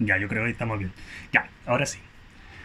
[0.00, 0.92] Ya, yo creo que estamos bien.
[1.32, 1.98] Ya, ahora sí.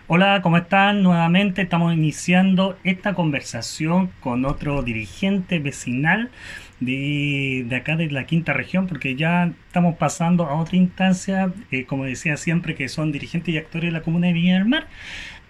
[0.08, 1.04] Hola, ¿cómo están?
[1.04, 6.32] Nuevamente estamos iniciando esta conversación con otro dirigente vecinal
[6.80, 12.06] de, acá de la quinta región, porque ya estamos pasando a otra instancia, eh, como
[12.06, 14.88] decía siempre, que son dirigentes y actores de la comuna de Viña del Mar,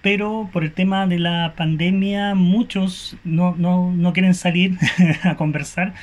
[0.05, 4.77] pero por el tema de la pandemia muchos no, no, no quieren salir
[5.23, 5.95] a conversar.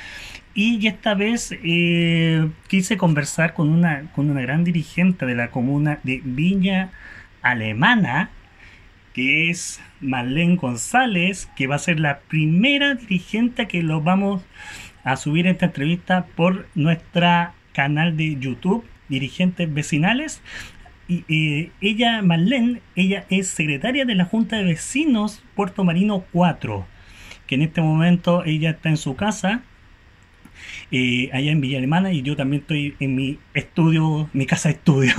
[0.53, 6.01] Y esta vez eh, quise conversar con una, con una gran dirigente de la comuna
[6.03, 6.91] de Viña
[7.41, 8.29] Alemana,
[9.13, 14.41] que es Marlene González, que va a ser la primera dirigente que lo vamos
[15.05, 20.41] a subir esta entrevista por nuestra canal de YouTube, Dirigentes Vecinales.
[21.07, 26.85] Y ella, Marlene, ella es secretaria de la Junta de Vecinos Puerto Marino 4,
[27.45, 29.63] que en este momento ella está en su casa,
[30.91, 35.13] eh, allá en Villa Alemana, y yo también estoy en mi estudio, mi casa estudio,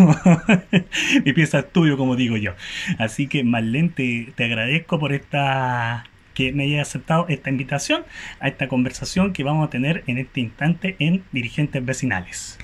[1.25, 2.53] mi pieza estudio, como digo yo.
[2.99, 6.05] Así que Marlene, te, te agradezco por esta
[6.35, 8.05] que me haya aceptado esta invitación
[8.41, 12.59] a esta conversación que vamos a tener en este instante en Dirigentes Vecinales.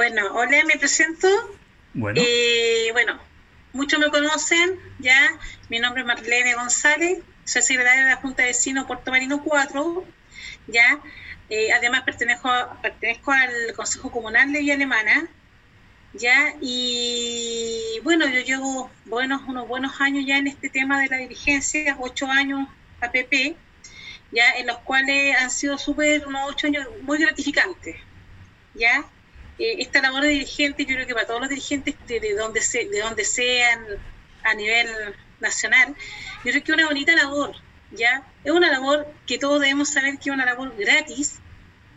[0.00, 1.28] Bueno, hola, me presento.
[1.92, 2.18] Bueno.
[2.24, 3.20] Eh, bueno,
[3.74, 5.30] muchos me conocen, ya.
[5.68, 10.06] Mi nombre es Marlene González, soy secretaria de la Junta de Vecinos Puerto Marino 4,
[10.68, 11.00] ya.
[11.50, 12.48] Eh, además pertenezco,
[12.80, 15.28] pertenezco al Consejo Comunal de Villa Alemana,
[16.14, 16.54] ¿ya?
[16.62, 21.98] Y bueno, yo llevo buenos, unos buenos años ya en este tema de la dirigencia,
[22.00, 22.66] ocho años
[23.02, 23.54] APP,
[24.32, 27.96] ya en los cuales han sido súper, unos ocho años muy gratificantes,
[28.74, 29.04] ¿ya?
[29.60, 32.86] Eh, esta labor de dirigente, yo creo que para todos los dirigentes de, donde, se,
[32.86, 33.84] de donde sean
[34.42, 34.88] a nivel
[35.38, 35.94] nacional,
[36.44, 37.54] yo creo que es una bonita labor,
[37.90, 38.22] ¿ya?
[38.42, 41.40] Es una labor que todos debemos saber que es una labor gratis,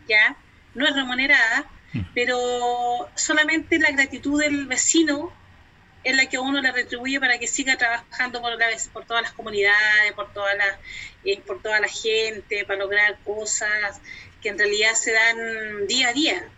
[0.10, 0.36] ¿ya?
[0.76, 1.66] No es remunerada,
[2.14, 5.32] pero solamente la gratitud del vecino
[6.04, 9.32] es la que uno le retribuye para que siga trabajando por, la, por todas las
[9.32, 10.80] comunidades, por toda, la,
[11.24, 14.02] eh, por toda la gente, para lograr cosas
[14.42, 16.50] que en realidad se dan día a día.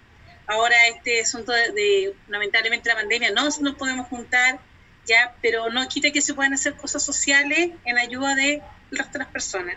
[0.48, 4.60] Ahora este asunto de, lamentablemente la pandemia no nos podemos juntar,
[5.06, 8.62] ya, pero no quita que se puedan hacer cosas sociales en ayuda de
[8.92, 9.76] las otras personas.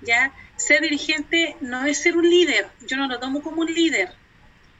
[0.00, 4.12] Ya, ser dirigente no es ser un líder, yo no lo tomo como un líder,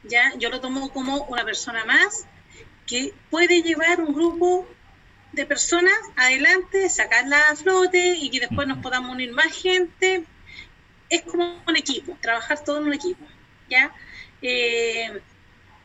[0.03, 0.32] ¿ya?
[0.38, 2.26] Yo lo tomo como una persona más
[2.87, 4.69] que puede llevar un grupo
[5.32, 10.25] de personas adelante, sacarla a flote y que después nos podamos unir más gente.
[11.09, 13.25] Es como un equipo, trabajar todo en un equipo,
[13.69, 13.93] ¿ya?
[14.47, 15.22] Eh,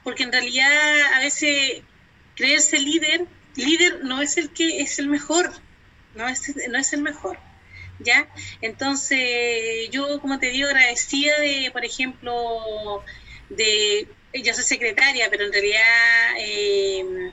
[0.03, 1.81] porque en realidad a veces
[2.35, 3.25] creerse líder,
[3.55, 5.49] líder no es el que es el mejor,
[6.15, 7.37] no es, no es el mejor.
[7.99, 8.29] ¿Ya?
[8.61, 13.03] Entonces, yo, como te digo, agradecida de, por ejemplo,
[13.49, 17.31] de, yo soy secretaria, pero en realidad eh,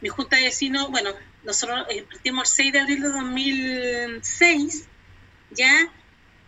[0.00, 1.12] mi junta de vecinos, bueno,
[1.44, 4.84] nosotros eh, partimos el 6 de abril de 2006,
[5.50, 5.92] ya,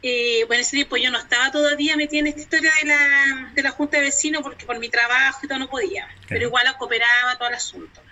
[0.03, 3.63] eh, bueno, ese tiempo yo no estaba todavía metida en esta historia de la, de
[3.63, 7.37] la junta de vecinos porque por mi trabajo y todo no podía, pero igual cooperaba
[7.37, 8.03] todo el asunto,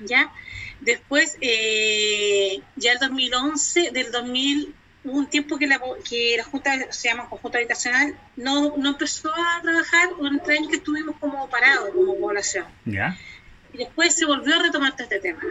[0.00, 0.32] ya.
[0.80, 4.74] Después, ya el 2011, del 2000
[5.04, 9.30] hubo un tiempo que la, que la Junta, se llama Conjunto Habitacional, no, no empezó
[9.34, 12.66] a trabajar, un años que estuvimos como parados como población.
[12.84, 13.16] ¿Ya?
[13.72, 15.42] Y después se volvió a retomar todo este tema.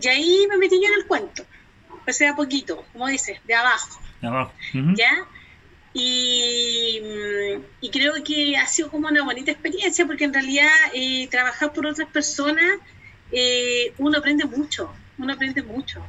[0.00, 1.44] Y ahí me metí yo en el cuento.
[1.92, 4.00] Empecé a poquito, como dices, de abajo.
[4.22, 4.52] Abajo.
[4.96, 5.26] ¿Ya?
[5.92, 7.00] Y,
[7.80, 11.86] y, creo que ha sido como una bonita experiencia porque en realidad eh, trabajar por
[11.86, 12.78] otras personas,
[13.32, 16.04] eh, uno aprende mucho, uno aprende mucho.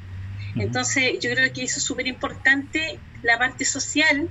[0.55, 4.29] Entonces, yo creo que eso es súper importante, la parte social,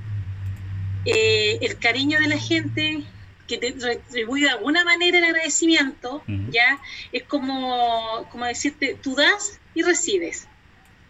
[1.04, 3.02] eh, el cariño de la gente,
[3.48, 6.78] que te retribuye de alguna manera el agradecimiento, ¿ya?
[7.10, 10.47] Es como, como decirte, tú das y recibes,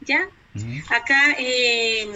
[0.00, 0.26] ¿ya?
[0.88, 2.08] Acá, eh,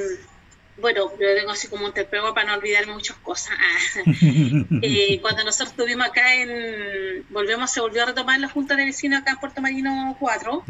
[0.77, 3.57] bueno, yo tengo así como un terpego para no olvidar muchas cosas.
[4.05, 8.85] Ah, eh, cuando nosotros estuvimos acá en, volvemos, se volvió a retomar la Junta de
[8.85, 10.65] Vecinos acá en Puerto Marino 4,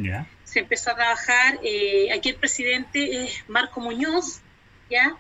[0.45, 4.41] se empezó a trabajar, eh, aquí el presidente es Marco Muñoz,
[4.91, 5.17] ¿ya?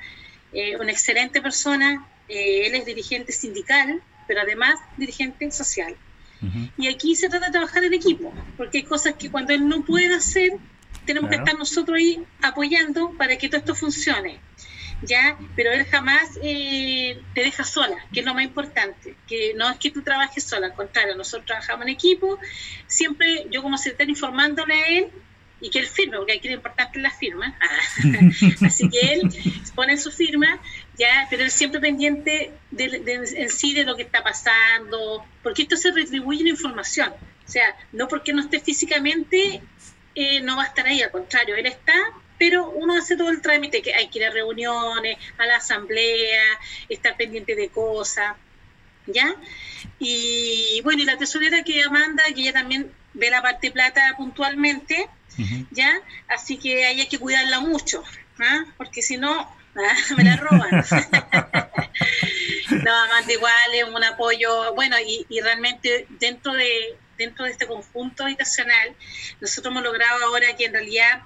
[0.53, 5.97] Eh, una excelente persona, él es dirigente sindical, pero además dirigente social.
[6.77, 9.85] Y aquí se trata de trabajar en equipo, porque hay cosas que cuando él no
[9.85, 10.53] puede hacer,
[11.07, 14.41] tenemos que estar nosotros ahí apoyando para que todo esto funcione.
[15.03, 15.37] ¿Ya?
[15.57, 19.79] Pero él jamás eh, te deja sola, que es lo más importante, que no es
[19.79, 22.39] que tú trabajes sola, al contrario, nosotros trabajamos en equipo,
[22.87, 25.09] siempre yo como secretaria informándole a él
[25.61, 28.19] y que él firme, porque aquí lo importante es la firma, ah,
[28.67, 29.31] así que él
[29.75, 30.61] pone su firma,
[30.99, 33.03] ya, pero él siempre pendiente de,
[33.37, 37.77] en sí de lo que está pasando, porque esto se retribuye la información, o sea,
[37.93, 39.63] no porque no esté físicamente,
[40.15, 41.95] eh, no va a estar ahí, al contrario, él está
[42.39, 46.43] pero uno hace todo el trámite, que hay que ir a reuniones, a la asamblea,
[46.89, 48.37] estar pendiente de cosas,
[49.07, 49.35] ¿ya?
[49.99, 55.09] Y bueno, y la tesorera que Amanda, que ella también ve la parte plata puntualmente,
[55.71, 56.01] ¿ya?
[56.29, 58.03] Así que hay que cuidarla mucho,
[58.41, 58.65] ¿ah?
[58.77, 59.97] porque si no, ¿ah?
[60.17, 60.71] me la roban.
[62.71, 67.67] no, Amanda igual es un apoyo, bueno, y, y realmente dentro de dentro de este
[67.67, 68.95] conjunto habitacional,
[69.41, 71.23] nosotros hemos logrado ahora que en realidad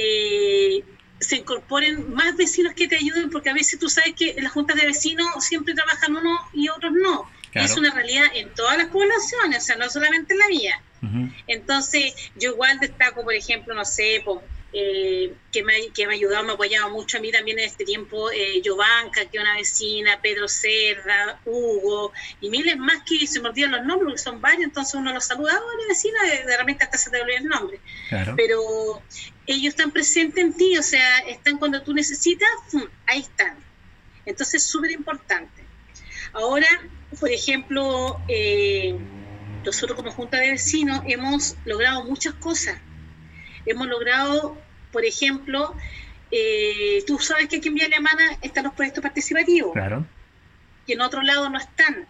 [0.00, 0.84] eh,
[1.20, 4.52] se incorporen más vecinos que te ayuden, porque a veces tú sabes que en las
[4.52, 7.28] juntas de vecinos siempre trabajan unos y otros no.
[7.54, 10.82] Es una realidad en todas las poblaciones, o sea, no solamente en la mía.
[11.46, 14.22] Entonces, yo igual destaco, por ejemplo, no sé,
[14.72, 17.64] eh, que, me, que me ha ayudado, me ha apoyado mucho a mí también en
[17.64, 23.26] este tiempo, eh, Giovanca, que es una vecina, Pedro Cerda, Hugo, y miles más que
[23.26, 26.44] se me olvidan los nombres, porque son varios, entonces uno los saluda, hola vecina, de,
[26.44, 27.80] de repente hasta se te olvida el nombre.
[28.36, 29.02] Pero
[29.48, 32.48] ellos están presentes en ti, o sea, están cuando tú necesitas,
[33.06, 33.56] ahí están.
[34.26, 35.64] Entonces, súper importante.
[36.34, 36.66] Ahora,
[37.18, 38.94] por ejemplo, eh,
[39.64, 42.78] nosotros como Junta de Vecinos hemos logrado muchas cosas.
[43.64, 44.58] Hemos logrado,
[44.92, 45.74] por ejemplo,
[46.30, 49.72] eh, tú sabes que aquí en Vía Alemana están los proyectos participativos.
[49.72, 50.06] Claro.
[50.86, 52.06] Que en otro lado no están.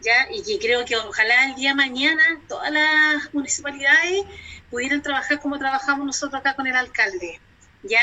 [0.00, 0.28] ¿Ya?
[0.32, 4.24] Y que creo que ojalá el día mañana todas las municipalidades
[4.70, 7.40] pudieran trabajar como trabajamos nosotros acá con el alcalde.
[7.82, 8.02] ¿ya?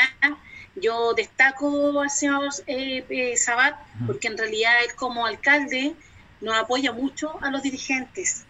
[0.76, 3.76] Yo destaco al señor eh, eh, Sabat
[4.06, 5.94] porque en realidad él como alcalde
[6.40, 8.44] nos apoya mucho a los dirigentes.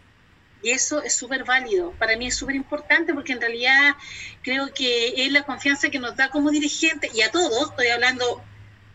[0.63, 1.93] Y eso es súper válido.
[1.93, 3.95] Para mí es súper importante porque en realidad
[4.43, 8.43] creo que es la confianza que nos da como dirigente y a todos, estoy hablando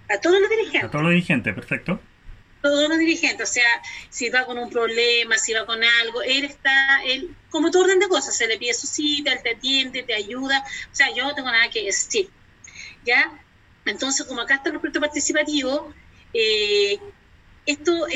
[0.10, 0.86] a todos los dirigentes.
[0.86, 2.01] A todos los dirigentes, perfecto
[2.62, 3.70] todos los dirigentes, o sea,
[4.10, 8.00] si va con un problema, si va con algo, él está, él, como todo orden
[8.00, 11.24] de cosas, se le pide su cita, él te atiende, te ayuda, o sea, yo
[11.24, 12.30] no tengo nada que decir,
[13.06, 13.32] ¿ya?
[13.86, 15.94] Entonces, como acá está el proyecto participativo,
[16.34, 17.00] eh,
[17.66, 18.08] esto,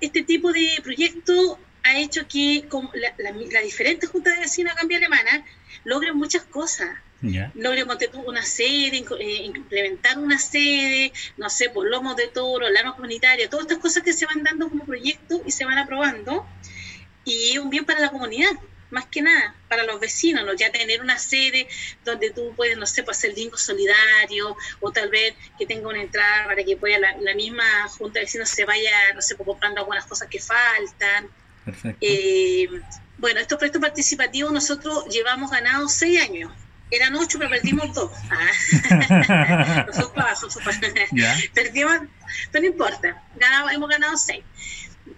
[0.00, 4.80] este tipo de proyecto ha hecho que como la, la, diferente Junta de Vecinos de
[4.80, 5.44] Cambia Alemana
[5.84, 6.88] logren muchas cosas,
[7.20, 7.50] Yeah.
[7.54, 13.50] Logremos una sede, eh, implementar una sede, no sé, por lomos de toro, lano comunitaria,
[13.50, 16.46] todas estas cosas que se van dando como proyecto y se van aprobando.
[17.24, 18.52] Y un bien para la comunidad,
[18.90, 20.54] más que nada, para los vecinos, ¿no?
[20.54, 21.68] ya tener una sede
[22.04, 26.00] donde tú puedes, no sé, pues, hacer bingo solidario o tal vez que tenga una
[26.00, 29.80] entrada para que pueda la, misma junta de vecinos se vaya, no sé, pues, comprando
[29.80, 31.28] algunas cosas que faltan.
[32.00, 32.66] Eh,
[33.18, 36.50] bueno, estos proyectos participativos nosotros llevamos ganados seis años
[36.90, 38.10] eran ocho, pero perdimos dos.
[38.30, 38.50] Ah.
[41.54, 42.00] Perdimos,
[42.52, 44.44] pero no importa, ganado, hemos ganado seis.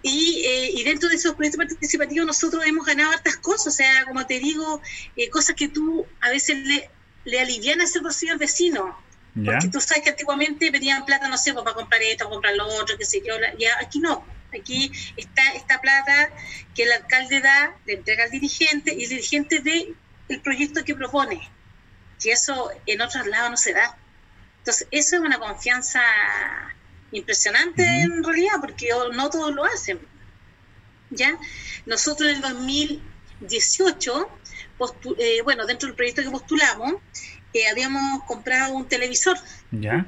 [0.03, 4.05] Y, eh, y, dentro de esos proyectos participativos nosotros hemos ganado hartas cosas, o sea,
[4.05, 4.81] como te digo,
[5.15, 6.89] eh, cosas que tú a veces le,
[7.25, 8.97] le alivianas ese bolsillo al vecino.
[9.33, 12.55] Porque tú sabes que antiguamente pedían plata, no sé, pues, para comprar esto, para comprar
[12.55, 13.33] lo otro, qué sé yo.
[13.57, 14.25] Ya aquí no.
[14.53, 16.31] Aquí está esta plata
[16.75, 19.93] que el alcalde da, le entrega al dirigente y el dirigente ve
[20.27, 21.49] el proyecto que propone
[22.23, 23.97] y eso en otros lados no se da.
[24.59, 26.01] Entonces, eso es una confianza
[27.11, 29.99] impresionante en realidad, porque no todos lo hacen.
[31.09, 31.37] ¿Ya?
[31.85, 34.29] Nosotros en el 2018,
[35.17, 36.93] eh, bueno, dentro del proyecto que postulamos,
[37.53, 39.37] eh, habíamos comprado un televisor.
[39.71, 40.05] ¿Ya?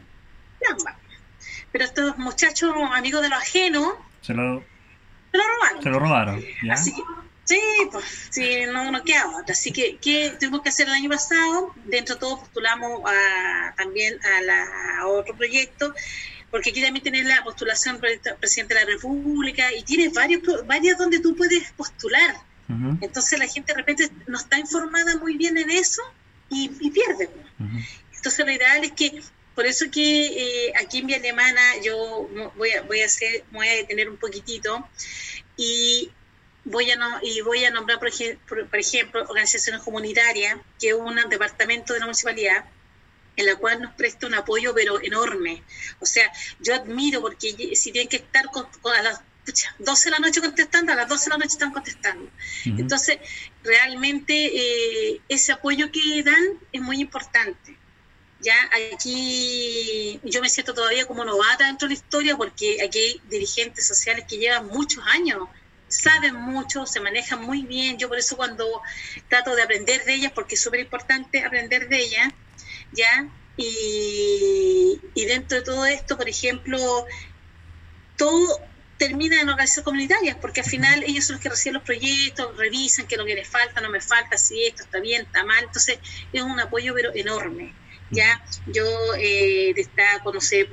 [1.72, 4.64] Pero estos muchachos, amigos de lo ajeno, se lo,
[5.32, 5.84] se lo robaron.
[5.84, 6.44] Se lo robaron.
[6.64, 6.74] ¿ya?
[6.74, 7.02] Así que
[7.46, 7.60] Sí,
[7.92, 9.52] pues sí, no, no queda otra.
[9.54, 11.74] Así que, ¿qué tuvimos que hacer el año pasado?
[11.86, 15.94] Dentro de todo postulamos a, también a, la, otro proyecto,
[16.50, 21.20] porque aquí también tienes la postulación presidente de la República y tienes varios, varias donde
[21.20, 22.36] tú puedes postular.
[23.02, 26.02] Entonces la gente de repente no está informada muy bien en eso
[26.50, 27.30] y, pierde.
[28.16, 29.22] Entonces lo ideal es que,
[29.54, 33.68] por eso que eh, aquí en Vía Alemana yo voy a, voy a hacer, voy
[33.68, 34.88] a detener un poquitito
[35.56, 36.10] y
[36.66, 38.10] voy a no, y voy a nombrar, por,
[38.68, 42.66] por, ejemplo, organizaciones comunitarias, que es un departamento de la municipalidad,
[43.36, 45.64] en la cual nos presta un apoyo, pero enorme.
[46.00, 49.22] O sea, yo admiro porque si tienen que estar con, a las
[49.80, 52.30] 12 de la noche contestando, a las 12 de la noche están contestando.
[52.66, 53.18] Entonces,
[53.64, 57.78] realmente eh, ese apoyo que dan es muy importante.
[58.40, 58.56] Ya
[58.94, 63.88] aquí yo me siento todavía como novata dentro de la historia porque aquí hay dirigentes
[63.88, 65.48] sociales que llevan muchos años,
[65.94, 67.98] saben mucho, se manejan muy bien.
[67.98, 68.82] Yo por eso cuando
[69.30, 72.34] trato de aprender de ellas, porque es súper importante aprender de ellas,
[72.92, 73.30] ¿ya?
[73.58, 77.06] Y, y dentro de todo esto, por ejemplo,
[78.18, 78.60] todo
[78.98, 83.06] termina en organizaciones comunitarias, porque al final ellos son los que reciben los proyectos, revisan
[83.08, 85.64] qué es lo que les falta, no me falta, si esto está bien, está mal.
[85.64, 86.00] Entonces
[86.32, 87.74] es un apoyo pero enorme.
[88.12, 88.86] Ya, yo
[89.18, 89.74] eh,
[90.34, 90.70] no sé,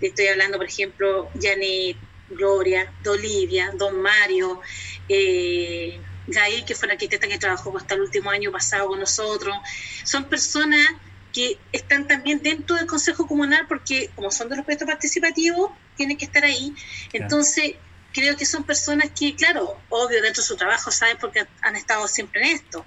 [0.00, 1.96] te estoy hablando, por ejemplo, Janet,
[2.34, 4.60] Gloria, Dolivia, Don Mario,
[5.08, 9.56] eh, Gail, que fue la arquitecta que trabajó hasta el último año pasado con nosotros.
[10.04, 10.86] Son personas
[11.32, 16.16] que están también dentro del Consejo Comunal porque como son de los proyectos participativos, tienen
[16.16, 16.74] que estar ahí.
[17.12, 17.74] Entonces,
[18.12, 22.06] creo que son personas que, claro, obvio, dentro de su trabajo, saben porque han estado
[22.08, 22.86] siempre en esto.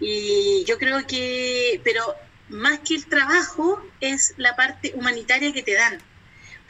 [0.00, 2.16] Y yo creo que, pero
[2.48, 5.98] más que el trabajo, es la parte humanitaria que te dan.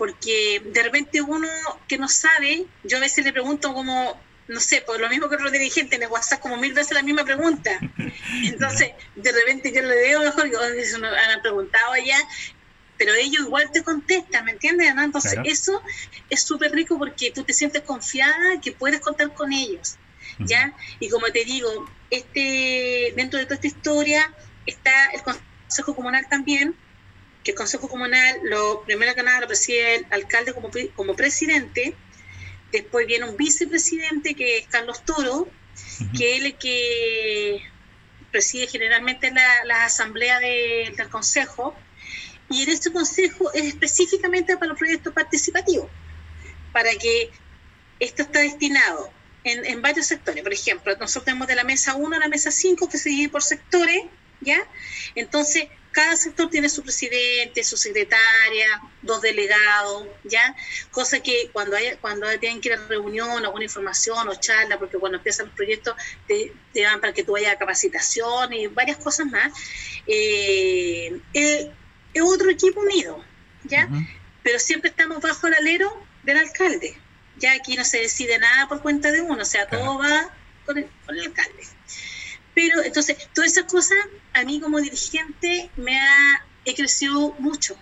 [0.02, 1.48] Porque de repente uno
[1.86, 5.36] que no sabe, yo a veces le pregunto como, no sé, por lo mismo que
[5.36, 7.70] otro dirigente en el WhatsApp como mil veces la misma pregunta.
[8.42, 12.18] Entonces, de repente yo le digo mejor, eso me han preguntado allá,
[12.98, 14.92] pero ellos igual te contestan, ¿me entiendes?
[14.92, 15.04] ¿no?
[15.04, 15.80] Entonces, eso
[16.28, 19.98] es súper rico porque tú te sientes confiada que puedes contar con ellos,
[20.40, 20.74] ¿ya?
[20.98, 24.34] Y como te digo, este dentro de toda esta historia
[24.66, 26.74] está el Consejo Comunal también,
[27.44, 31.94] que el Consejo Comunal, lo primero que nada lo preside el alcalde como, como presidente,
[32.72, 35.46] Después viene un vicepresidente que es Carlos Toro,
[36.16, 37.62] que es el que
[38.30, 41.76] preside generalmente la, la asamblea del consejo.
[42.48, 45.88] Y en este consejo es específicamente para los proyectos participativos,
[46.72, 47.30] para que
[48.00, 49.10] esto está destinado
[49.44, 50.42] en, en, varios sectores.
[50.42, 53.28] Por ejemplo, nosotros tenemos de la mesa 1 a la mesa 5 que se divide
[53.28, 54.04] por sectores,
[54.40, 54.58] ¿ya?
[55.14, 58.66] Entonces, cada sector tiene su presidente, su secretaria,
[59.02, 60.56] dos delegados, ¿ya?
[60.90, 64.98] Cosa que cuando haya, cuando tienen que ir a reunión, alguna información o charla, porque
[64.98, 65.94] cuando empiezan los proyectos
[66.26, 69.52] te, te dan para que tú vayas a capacitación y varias cosas más,
[70.06, 71.70] eh, eh,
[72.14, 73.22] es otro equipo unido,
[73.64, 73.88] ¿ya?
[74.42, 76.96] Pero siempre estamos bajo el alero del alcalde,
[77.36, 80.34] ya aquí no se decide nada por cuenta de uno, o sea, todo va
[80.64, 81.62] con el, con el alcalde.
[82.54, 83.98] Pero entonces, todas esas cosas
[84.32, 86.44] a mí como dirigente me ha,
[86.76, 87.76] crecido mucho.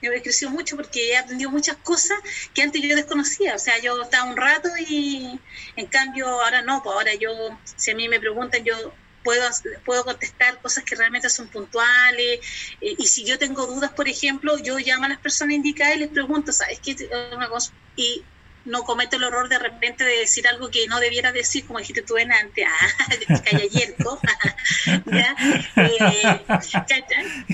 [0.00, 2.18] He crecido mucho porque he aprendido muchas cosas
[2.54, 3.54] que antes yo desconocía.
[3.54, 5.40] O sea, yo estaba un rato y
[5.76, 7.30] en cambio ahora no, pues ahora yo,
[7.64, 8.94] si a mí me preguntan, yo
[9.24, 9.42] puedo,
[9.84, 12.40] puedo contestar cosas que realmente son puntuales.
[12.80, 16.00] Eh, y si yo tengo dudas, por ejemplo, yo llamo a las personas indicadas y
[16.00, 17.08] les pregunto, ¿sabes qué?
[17.48, 18.22] Cosa, y
[18.64, 22.02] no comete el error de repente de decir algo que no debiera decir, como dijiste
[22.02, 24.20] tú en antes, ah, callayerco,
[25.06, 25.36] ¿ya?
[25.76, 26.44] Eh,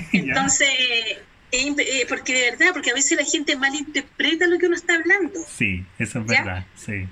[0.13, 0.69] Entonces,
[1.51, 5.39] eh, porque de verdad, porque a veces la gente malinterpreta lo que uno está hablando.
[5.47, 7.07] Sí, eso es verdad, sí.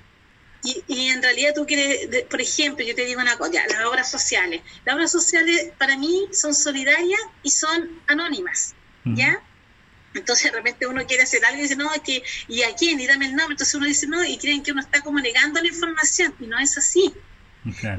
[0.66, 4.10] Y, y, en realidad tú quieres, por ejemplo, yo te digo una cosa, las obras
[4.10, 4.62] sociales.
[4.86, 8.74] Las obras sociales para mí son solidarias y son anónimas,
[9.04, 9.42] ¿ya?
[10.13, 13.00] Entonces de repente uno quiere hacer algo y dice, no, es que, ¿y a quién?
[13.00, 13.53] Y dame el nombre.
[13.53, 16.60] Entonces uno dice, no, y creen que uno está como negando la información, y no
[16.60, 17.13] es así.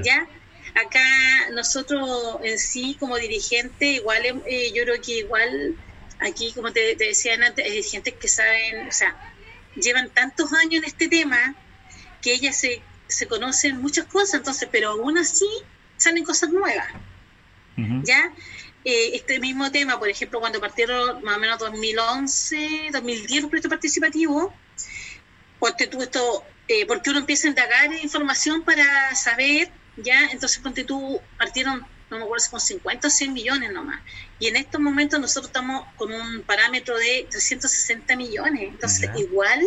[0.02, 0.26] ¿Ya?
[0.74, 5.76] Acá nosotros en sí, como dirigente, igual eh, yo creo que igual
[6.20, 9.14] aquí, como te, decía antes, hay dirigentes que saben, o sea,
[9.76, 11.54] llevan tantos años en este tema
[12.22, 15.46] que ellas se, se conocen muchas cosas, entonces, pero aún así
[15.96, 16.86] salen cosas nuevas.
[17.76, 18.32] ¿Ya?
[18.84, 23.70] Eh, este mismo tema, por ejemplo, cuando partieron más o menos 2011, 2010 los proyectos
[23.70, 24.52] participativos,
[25.58, 30.84] ponte tú esto, eh, porque uno empieza a indagar información para saber, ya, entonces ponte
[30.84, 34.02] tú, partieron, no me acuerdo si con 50 o 100 millones nomás,
[34.38, 39.66] y en estos momentos nosotros estamos con un parámetro de 360 millones, entonces igual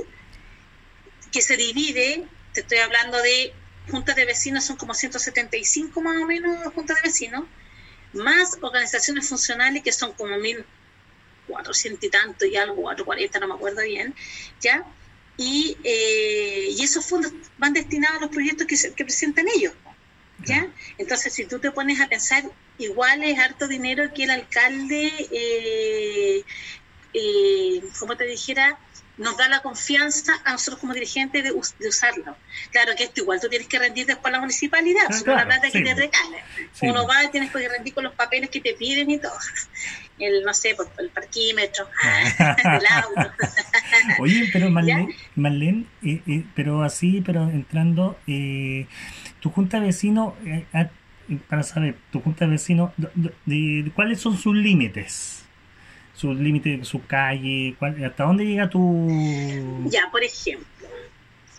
[1.31, 3.51] que se divide, te estoy hablando de
[3.89, 7.45] juntas de vecinos, son como 175 más o menos juntas de vecinos,
[8.17, 13.81] más organizaciones funcionales que son como 1.400 y tanto y algo, 440, no me acuerdo
[13.83, 14.13] bien,
[14.61, 14.85] ¿ya?
[15.37, 19.73] Y, eh, y esos fondos van destinados a los proyectos que, que presentan ellos,
[20.45, 20.67] ¿ya?
[20.97, 22.43] Entonces, si tú te pones a pensar,
[22.77, 26.43] igual es harto dinero que el alcalde, eh,
[27.13, 28.79] eh, como te dijera,
[29.17, 32.35] nos da la confianza a nosotros como dirigentes de, usarlo.
[32.71, 35.71] Claro que esto igual tú tienes que rendir después a la municipalidad, ah, la plata
[35.71, 36.37] que te regala.
[36.81, 39.33] Uno va y tienes que rendir con los papeles que te piden y todo.
[40.19, 41.87] El, no sé, pues, el parquímetro,
[42.63, 43.31] el auto.
[44.19, 48.87] Oye, pero Marlene, eh, eh, pero así, pero entrando, eh,
[49.41, 50.33] tu junta de vecinos,
[51.47, 52.93] para saber, tu junta de vecinos,
[53.45, 55.46] de, ¿cuáles son sus límites?
[56.17, 59.07] Su límite, su calle, hasta dónde llega tu...
[59.85, 60.89] Ya, por ejemplo,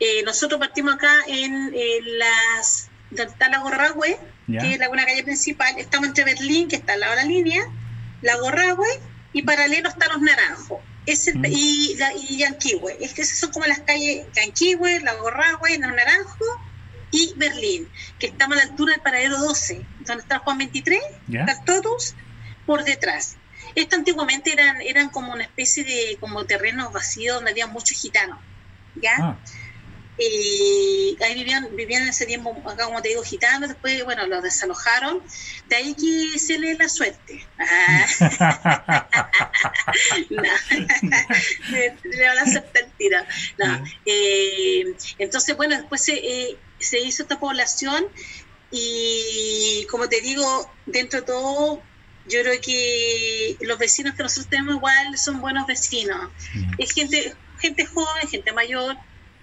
[0.00, 1.72] eh, nosotros partimos acá en,
[2.18, 2.90] las...
[3.10, 6.94] donde está la Gorrahue, que es la, una calle principal, estamos entre Berlín, que está
[6.94, 7.62] al lado de la línea,
[8.20, 8.88] la Gorrahue,
[9.32, 10.80] y paralelo están los Naranjos.
[11.08, 11.44] Mm.
[11.46, 11.96] y,
[12.28, 12.98] y Yanquihue.
[13.00, 16.48] Es que esas son como las calles Yanquihue, La Gorrahue, Los Naranjos
[17.10, 17.88] y Berlín,
[18.18, 21.00] que estamos a la altura del paradero 12, donde está Juan 23,
[21.64, 22.14] todos
[22.66, 23.36] por detrás.
[23.74, 28.38] Esto antiguamente eran, eran como una especie de como terrenos vacíos donde había muchos gitanos,
[28.96, 29.16] ¿ya?
[29.18, 29.38] Ah.
[30.20, 34.42] Y ahí vivían, vivían en ese tiempo, acá como te digo, gitanos, después, bueno, los
[34.42, 35.22] desalojaron,
[35.68, 37.46] de ahí que se le la suerte.
[37.60, 38.06] Ah.
[40.30, 40.42] no,
[41.70, 43.24] le van a serpentina.
[43.58, 43.84] No.
[44.06, 48.08] Eh, entonces, bueno, después se, eh, se hizo esta población
[48.72, 51.82] y, como te digo, dentro de todo,
[52.28, 56.30] yo creo que los vecinos que nosotros tenemos igual son buenos vecinos.
[56.78, 58.96] Es gente, gente joven, gente mayor,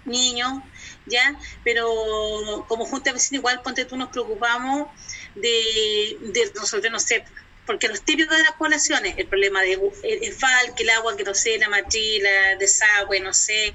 [0.04, 0.62] niños,
[1.06, 1.38] ¿ya?
[1.64, 4.88] Pero como junta vecina igual, ponte tú, nos preocupamos
[5.34, 7.24] de, de resolver, no sé,
[7.66, 11.24] porque los típicos de las poblaciones, el problema de el, FAL, que el agua que
[11.24, 13.74] no sé, la matrila, desagüe, no sé,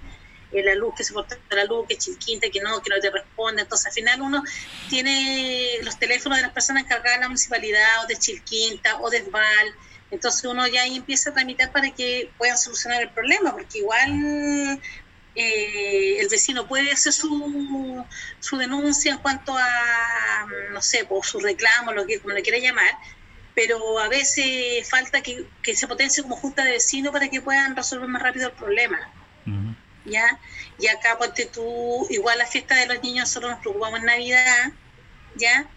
[0.51, 3.10] la luz que se corta la luz, que es chiquita, que no, que no te
[3.10, 3.62] responde.
[3.62, 4.43] Entonces, al final uno
[4.89, 9.17] tiene los teléfonos de las personas encargadas de la municipalidad o de Chilquinta o de
[9.17, 9.75] Esval.
[10.12, 14.81] Entonces uno ya ahí empieza a tramitar para que puedan solucionar el problema, porque igual
[15.36, 18.05] eh, el vecino puede hacer su,
[18.41, 22.60] su denuncia en cuanto a, no sé, por su reclamo, lo que como le quiera
[22.60, 22.91] llamar,
[23.55, 28.10] pero a veces falta que, se potencie como junta de vecinos para que puedan resolver
[28.10, 29.00] más rápido el problema.
[30.05, 30.39] ¿Ya?
[30.79, 34.72] Y acá, ponte tú, igual la fiesta de los niños, nosotros nos preocupamos en Navidad,
[35.36, 35.70] ¿ya?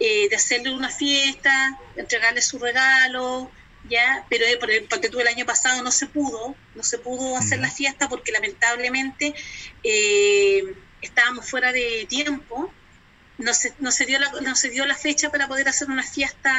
[0.00, 3.50] Eh, de hacerle una fiesta, entregarle su regalo,
[3.88, 7.36] ya, pero eh, por el, tú el año pasado no se pudo, no se pudo
[7.36, 9.34] hacer la fiesta porque lamentablemente
[9.82, 12.72] eh, estábamos fuera de tiempo,
[13.38, 16.02] no se, no, se dio la, no se dio la fecha para poder hacer una
[16.02, 16.52] fiesta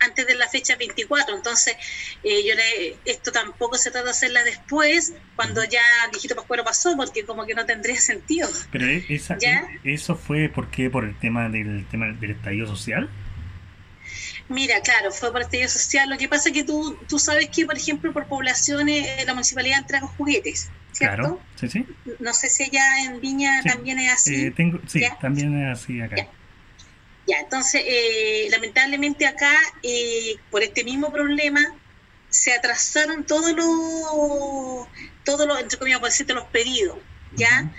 [0.00, 1.36] antes de la fecha 24.
[1.36, 1.76] Entonces,
[2.22, 6.94] eh, yo le, esto tampoco se trata de hacerla después, cuando ya viejito Pascuero pasó,
[6.96, 8.48] porque como que no tendría sentido.
[8.70, 9.38] Pero esa,
[9.84, 13.08] eso fue porque por el tema del tema del estallido social.
[14.48, 16.08] Mira, claro, fue por estallido social.
[16.08, 19.34] Lo que pasa es que tú, tú sabes que, por ejemplo, por poblaciones eh, la
[19.34, 21.16] municipalidad entrega juguetes, ¿cierto?
[21.16, 21.86] Claro, sí, sí.
[22.20, 24.46] No sé si allá en Viña también es así.
[24.46, 26.16] Eh, tengo, sí, también es así acá.
[26.16, 26.28] Ya,
[27.40, 29.52] entonces, eh, lamentablemente acá,
[30.50, 31.60] por este mismo problema,
[32.28, 34.88] se atrasaron todos los,
[35.24, 36.98] todos los, entre comillas, por decirte, los pedidos,
[37.34, 37.72] ¿ya?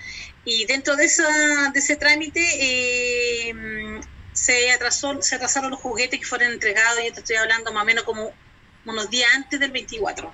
[0.45, 3.53] Y dentro de, esa, de ese trámite, eh,
[4.33, 7.85] se atrasó, se atrasaron los juguetes que fueron entregados, y te estoy hablando más o
[7.85, 8.31] menos como
[8.85, 10.33] unos días antes del 24.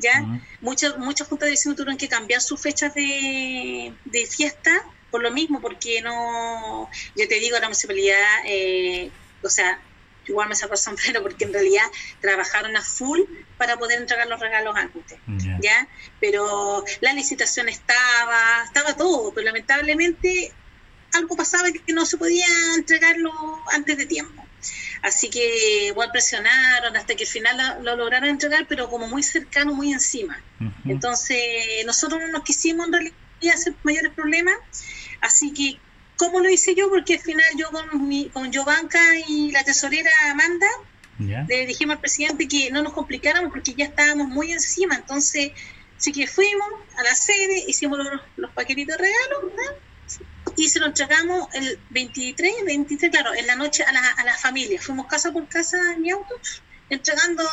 [0.00, 0.24] ¿Ya?
[0.60, 3.92] Muchas, muchas juntas de vecinos tuvieron que cambiar sus fechas de,
[4.30, 9.10] fiesta por lo mismo, porque no, yo te digo, la municipalidad, eh,
[9.42, 9.80] o sea,
[10.26, 11.84] igual me sacó el sombrero porque en realidad
[12.20, 13.20] trabajaron a full
[13.56, 15.18] para poder entregar los regalos antes,
[15.60, 15.88] ¿ya?
[16.20, 20.52] Pero la licitación estaba, estaba todo, pero lamentablemente
[21.14, 23.32] algo pasaba que no se podía entregarlo
[23.72, 24.44] antes de tiempo.
[25.02, 29.72] Así que igual presionaron hasta que al final lo, lograron entregar, pero como muy cercano,
[29.72, 30.40] muy encima.
[30.84, 31.40] Entonces,
[31.86, 33.14] nosotros no nos quisimos en realidad
[33.54, 34.56] hacer mayores problemas.
[35.20, 35.78] Así que,
[36.16, 36.88] ¿cómo lo hice yo?
[36.88, 40.66] Porque al final yo con, mi, con Jovanka y la tesorera Amanda,
[41.18, 44.94] le dijimos al presidente que no nos complicáramos porque ya estábamos muy encima.
[44.94, 45.50] Entonces,
[45.96, 49.52] sí que fuimos a la sede, hicimos los, los paquetitos de regalos,
[50.56, 54.36] y se lo entregamos el 23, 23, claro, en la noche a la, a la
[54.36, 54.80] familia.
[54.80, 56.34] Fuimos casa por casa en mi auto,
[56.88, 57.44] entregando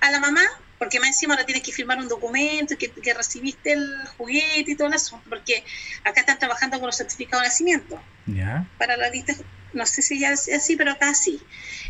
[0.00, 0.42] a la mamá,
[0.80, 4.74] porque más encima ahora tienes que firmar un documento, que, que recibiste el juguete y
[4.74, 5.62] todo eso, porque
[6.04, 8.00] acá están trabajando con los certificados de nacimiento.
[8.24, 8.66] Ya.
[8.78, 9.34] Para la lista,
[9.74, 11.38] no sé si ya es así, pero acá sí.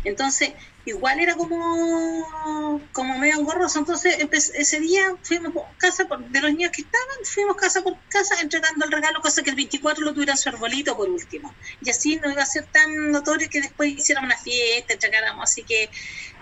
[0.03, 0.51] Entonces,
[0.83, 3.79] igual era como, como medio engorroso.
[3.79, 4.17] Entonces,
[4.55, 8.83] ese día fuimos casa por, de los niños que estaban, fuimos casa por casa entregando
[8.83, 11.55] el regalo, cosa que el 24 lo tuviera su arbolito por último.
[11.81, 15.49] Y así no iba a ser tan notorio que después hiciéramos una fiesta, entregáramos.
[15.49, 15.89] Así que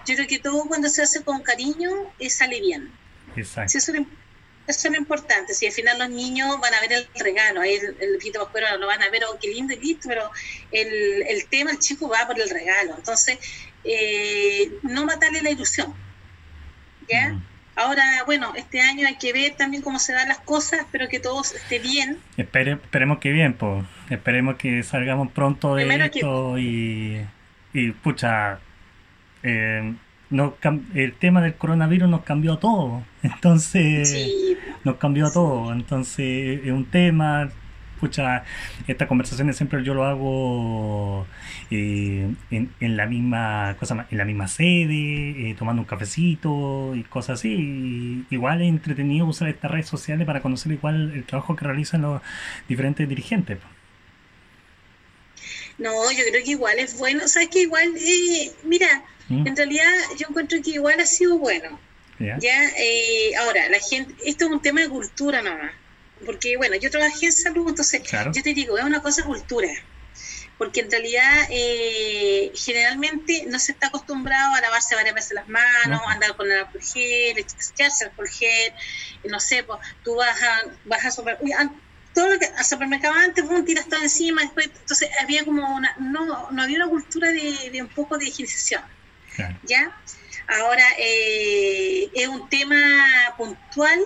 [0.10, 2.91] yo creo que todo cuando se hace con cariño eh, sale bien.
[3.36, 3.78] Exacto.
[3.78, 3.91] eso,
[4.67, 5.54] es lo importante.
[5.54, 9.02] Si al final los niños van a ver el regalo, el, el viejito lo van
[9.02, 10.32] a ver, oh, qué lindo y listo, pero
[10.72, 12.95] el, el tema, el chico va por el regalo.
[12.98, 13.38] Entonces,
[13.84, 15.93] eh, no matarle la ilusión.
[17.08, 17.39] ¿Ya?
[17.76, 21.19] Ahora, bueno, este año hay que ver también cómo se dan las cosas, pero que
[21.19, 22.19] todo esté bien.
[22.36, 23.86] esperemos que bien, pues.
[24.10, 27.26] Esperemos que salgamos pronto de esto y,
[27.74, 28.60] y, pucha,
[29.43, 29.93] eh,
[30.93, 33.04] el tema del coronavirus nos cambió a todos.
[33.23, 35.71] Entonces, nos cambió a todos.
[35.73, 37.49] Entonces, es un tema,
[37.95, 38.43] escucha,
[38.88, 41.25] estas conversaciones siempre yo lo hago
[41.71, 47.39] eh, en, la misma cosa, en la misma sede, eh, tomando un cafecito y cosas
[47.39, 48.25] así.
[48.30, 52.21] igual es entretenido usar estas redes sociales para conocer igual el trabajo que realizan los
[52.67, 53.58] diferentes dirigentes.
[55.80, 59.48] No, yo creo que igual es bueno, sabes que igual, eh, mira, ¿Mm?
[59.48, 61.80] en realidad yo encuentro que igual ha sido bueno.
[62.20, 62.72] Ya,
[63.39, 65.72] ahora, la gente, esto es un tema de cultura nomás
[66.26, 68.02] porque bueno, yo trabajé en salud, entonces
[68.34, 69.70] yo te digo, es una cosa cultura,
[70.58, 76.02] porque en realidad eh, generalmente no se está acostumbrado a lavarse varias veces las manos,
[76.08, 78.74] andar con el alcohol gel, echarse alcohol gel,
[79.26, 81.38] no sé, pues, tú vas a, vas a super,
[82.13, 85.95] todo lo que a supermercado antes, un tiras todo encima, después, entonces había como una,
[86.00, 88.82] no, no había una cultura de, de un poco de higienización,
[89.63, 89.95] ¿ya?
[90.48, 92.78] Ahora eh, es un tema
[93.38, 94.00] puntual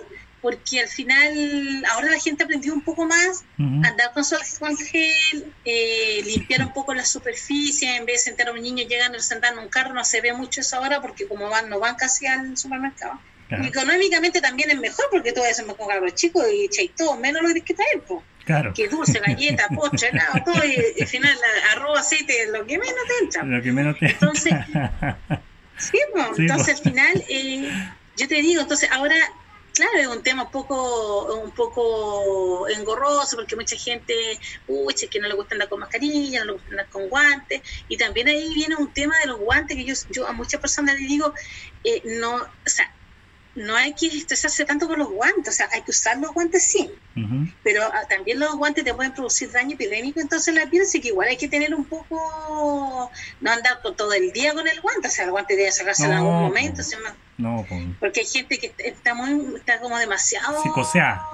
[0.44, 4.76] porque al final ahora la gente aprendió un poco más a andar con sol con
[4.76, 9.16] gel, eh, limpiar un poco la superficie, en vez de sentar a un niño llegando
[9.16, 11.80] a sentar en un carro, no se ve mucho eso ahora porque como van, no
[11.80, 13.18] van casi al supermercado.
[13.50, 17.48] Económicamente también es mejor porque todo eso me con los chicos y todo, menos lo
[17.48, 18.22] que tienes que traer, pues.
[18.44, 18.74] Claro.
[18.74, 21.36] Que dulce, galleta, postre, helado, todo, y, al final
[21.72, 23.42] arroz, aceite, lo que menos te entra.
[23.42, 24.52] Lo que menos te Entonces,
[25.78, 27.70] sí, pues, entonces al final, eh,
[28.16, 29.16] yo te digo, entonces ahora
[29.74, 34.14] claro, es un tema un poco, un poco engorroso porque mucha gente,
[34.68, 37.96] uy, que no le gusta andar con mascarilla, no le gusta andar con guantes, y
[37.96, 41.08] también ahí viene un tema de los guantes que yo, yo a muchas personas les
[41.08, 41.34] digo,
[41.82, 42.94] eh, no, o sea,
[43.54, 46.64] no hay que estresarse tanto con los guantes, o sea, hay que usar los guantes
[46.64, 46.90] sí,
[47.62, 51.08] pero ah, también los guantes te pueden producir daño epidémico, entonces la piel sí que
[51.08, 55.10] igual hay que tener un poco, no andar todo el día con el guante, o
[55.10, 56.82] sea, el guante debe sacarse en algún momento,
[57.36, 57.66] no,
[57.98, 60.62] porque hay gente que está muy, está como demasiado...
[60.62, 61.28] Psicoseada.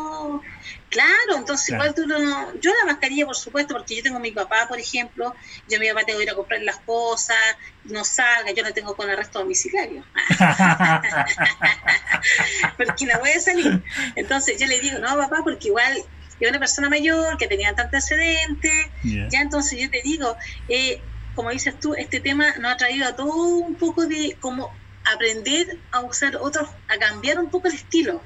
[0.90, 2.53] Claro, entonces igual tú no...
[2.61, 5.33] Yo la mascarilla, por supuesto, porque yo tengo a mi papá, por ejemplo,
[5.68, 7.37] yo a mi papá tengo que ir a comprar las cosas,
[7.85, 10.05] no salga, yo no tengo con arresto domiciliario.
[12.76, 13.85] porque no voy a salir.
[14.16, 15.96] Entonces yo le digo, no, papá, porque igual
[16.40, 18.72] es una persona mayor que tenía tanto antecedentes,
[19.05, 20.37] ya entonces yo te digo,
[20.68, 21.00] eh,
[21.35, 24.72] como dices tú, este tema nos ha traído a todo un poco de como
[25.05, 28.22] aprender a usar otros, a cambiar un poco el estilo.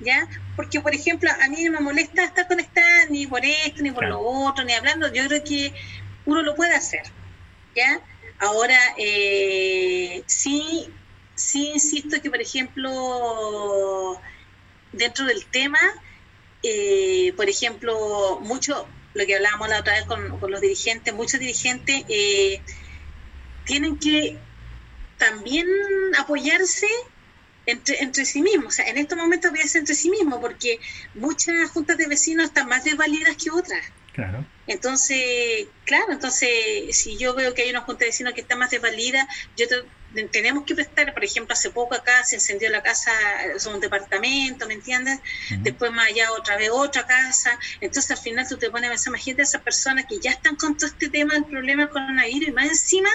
[0.00, 0.28] ¿Ya?
[0.56, 4.06] Porque, por ejemplo, a mí no me molesta estar conectada ni por esto, ni por
[4.06, 5.12] lo otro, ni hablando.
[5.12, 5.72] Yo creo que
[6.26, 7.02] uno lo puede hacer.
[7.74, 8.00] ¿Ya?
[8.38, 10.88] Ahora, eh, sí,
[11.34, 14.20] sí insisto que, por ejemplo,
[14.92, 15.78] dentro del tema,
[16.62, 22.04] eh, por ejemplo, mucho, lo que hablábamos la otra vez con, los dirigentes, muchos dirigentes
[22.08, 22.60] eh,
[23.64, 24.38] tienen que
[25.18, 25.66] también
[26.18, 26.86] apoyarse
[27.70, 28.66] entre, entre sí mismos.
[28.66, 30.80] O sea, en estos momentos apoyarse entre sí mismos, porque
[31.14, 33.84] muchas juntas de vecinos están más desvalidas que otras.
[34.12, 34.44] Claro.
[34.66, 36.48] Entonces, claro, entonces,
[36.90, 39.66] si yo veo que hay una junta de vecinos que está más desvalida, yo
[40.30, 43.12] tenemos que prestar, por ejemplo, hace poco acá se encendió la casa,
[43.54, 45.20] es un departamento, ¿me entiendes?
[45.58, 47.58] Después más allá otra vez otra casa.
[47.80, 50.56] Entonces, al final tú te pones a pensar, imagínate a esas personas que ya están
[50.56, 53.10] con todo este tema del problema con coronavirus y más encima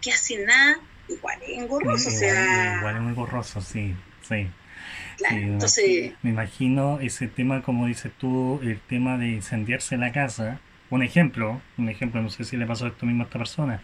[0.00, 2.78] que hacen nada igual es engorroso, o sea...
[2.78, 4.48] Igual es engorroso, sí, sí.
[5.18, 6.12] Claro, entonces...
[6.22, 10.60] Me imagino ese tema, como dices tú, el tema de incendiarse la casa.
[10.90, 13.80] Un ejemplo, un ejemplo, no sé si le pasó esto mismo a esta persona.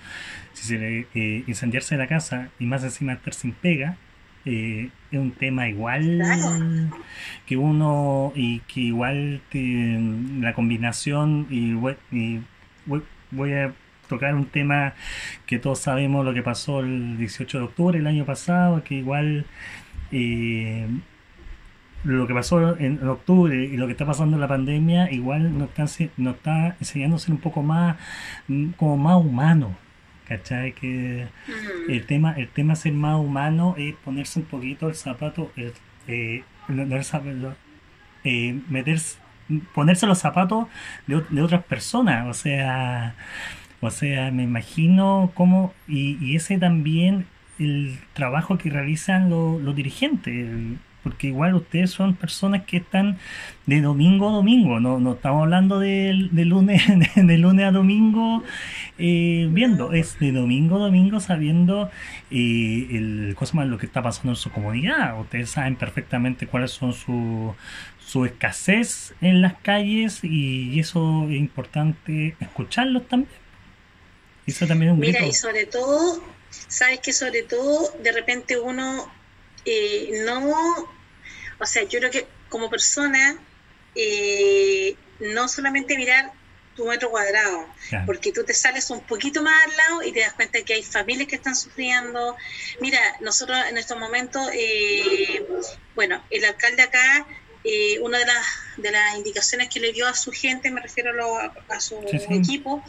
[0.52, 3.96] Si se le eh, incendiarse la casa y más encima estar sin pega,
[4.44, 6.92] eh, es un tema igual
[7.46, 9.40] que uno y que igual
[10.40, 11.74] la combinación y,
[12.10, 12.40] y
[13.30, 13.72] voy a
[14.08, 14.94] tocar un tema
[15.46, 19.46] que todos sabemos lo que pasó el 18 de octubre el año pasado, que igual
[20.10, 20.86] eh,
[22.04, 25.68] lo que pasó en octubre y lo que está pasando en la pandemia, igual nos
[25.68, 25.84] está,
[26.16, 27.96] nos está enseñando a ser un poco más,
[28.48, 29.76] mm, como más humano.
[30.26, 30.72] ¿Cachai?
[30.72, 31.26] Que
[31.88, 35.72] el tema, el tema ser más humano es ponerse un poquito el zapato, eh,
[36.08, 36.44] eh,
[38.68, 39.18] meterse,
[39.74, 40.68] ponerse los zapatos
[41.06, 43.14] de, de otras personas, o sea,
[43.82, 47.26] o sea, me imagino cómo, y, ese también
[47.58, 50.48] el trabajo que realizan los dirigentes,
[51.02, 53.18] porque igual ustedes son personas que están
[53.66, 56.82] de domingo a domingo, no, estamos hablando de, lunes,
[57.16, 58.44] de, lunes a domingo
[58.98, 61.90] eh, viendo, es de domingo a domingo sabiendo
[62.30, 65.18] eh, el, cosa lo que está pasando en su comunidad.
[65.20, 67.52] Ustedes saben perfectamente cuáles son su,
[67.98, 73.41] su escasez en las calles y eso es importante escucharlos también.
[74.96, 76.22] Mira, y sobre todo,
[76.68, 79.10] sabes que sobre todo de repente uno
[79.64, 80.88] eh, no,
[81.58, 83.38] o sea, yo creo que como persona,
[83.94, 86.32] eh, no solamente mirar
[86.74, 87.66] tu metro cuadrado,
[88.06, 90.82] porque tú te sales un poquito más al lado y te das cuenta que hay
[90.82, 92.36] familias que están sufriendo.
[92.80, 95.46] Mira, nosotros en estos momentos, eh,
[95.94, 97.26] bueno, el alcalde acá,
[97.64, 98.46] eh, una de las,
[98.78, 101.12] de las indicaciones que le dio a su gente, me refiero
[101.68, 102.00] a, su
[102.30, 102.82] equipo,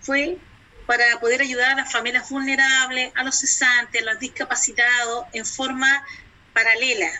[0.00, 0.36] fue
[0.88, 6.02] para poder ayudar a las familias vulnerables, a los cesantes, a los discapacitados, en forma
[6.54, 7.10] paralela,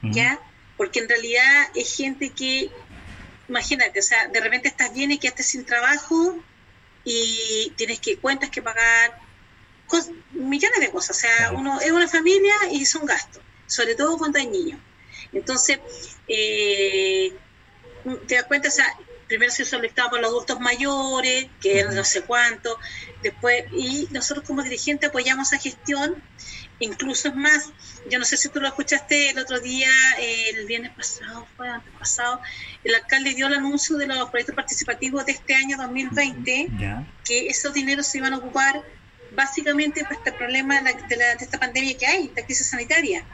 [0.00, 0.40] ¿ya?
[0.78, 2.70] Porque en realidad es gente que
[3.46, 6.42] imagínate, o sea, de repente estás bien y quedaste sin trabajo
[7.04, 9.20] y tienes que cuentas que pagar,
[10.30, 11.18] millones de cosas.
[11.18, 14.80] O sea, uno es una familia y son gastos, sobre todo cuando hay niños.
[15.34, 15.80] Entonces,
[16.28, 17.34] eh,
[18.26, 18.86] te das cuenta, o sea,
[19.28, 22.78] primero se solicitaba por los adultos mayores, que eran no sé cuánto,
[23.22, 26.22] después, y nosotros como dirigentes apoyamos a gestión
[26.80, 27.70] Incluso es más,
[28.08, 31.92] yo no sé si tú lo escuchaste el otro día, el viernes pasado, fue antes
[31.98, 32.40] pasado,
[32.84, 36.68] el alcalde dio el anuncio de los proyectos participativos de este año 2020,
[37.24, 38.84] que esos dineros se iban a ocupar
[39.32, 40.96] básicamente para este problema de,
[41.40, 43.24] esta pandemia que hay, la crisis sanitaria.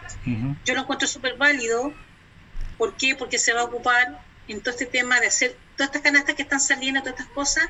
[0.64, 1.92] Yo lo encuentro súper válido.
[2.78, 3.14] ¿Por qué?
[3.14, 6.42] Porque se va a ocupar en todo este tema de hacer todas estas canastas que
[6.42, 7.64] están saliendo, todas estas cosas,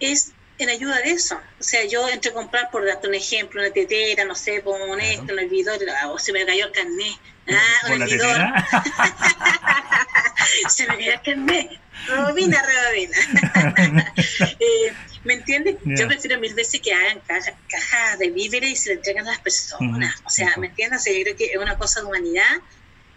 [0.00, 1.38] es en ayuda de eso.
[1.60, 5.00] O sea, yo entre comprar, por darte un ejemplo, una tetera, no sé, pongo un
[5.00, 7.16] esto, un hervidor, o se me cayó el carnet.
[7.48, 8.38] Ah, un hervidor.
[10.68, 11.70] se me cayó el carnet.
[12.08, 14.06] Robina, robina.
[14.60, 14.92] eh,
[15.24, 15.76] ¿Me entiendes?
[15.84, 19.30] Yo prefiero mil veces que hagan cajas caja de víveres y se le entregan a
[19.30, 20.14] las personas.
[20.24, 21.00] O sea, ¿me entiendes?
[21.00, 22.60] O sea, yo creo que es una cosa de humanidad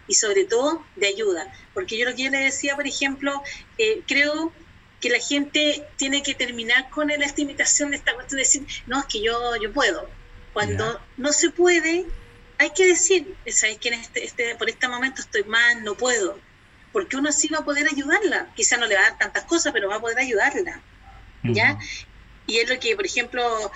[0.08, 1.52] y sobre todo de ayuda.
[1.74, 3.42] Porque yo lo que yo le decía, por ejemplo,
[3.76, 4.52] eh, creo
[5.00, 8.98] que la gente tiene que terminar con la limitación de esta cuestión de decir, no,
[8.98, 10.08] es que yo, yo puedo.
[10.52, 12.06] Cuando no se puede,
[12.58, 16.38] hay que decir, ¿sabes que en este, este, por este momento estoy mal, no puedo?
[16.92, 18.52] Porque uno sí va a poder ayudarla.
[18.56, 20.80] Quizá no le va a dar tantas cosas, pero va a poder ayudarla.
[21.44, 21.78] ¿Ya?
[22.48, 23.70] Y es lo que, por ejemplo,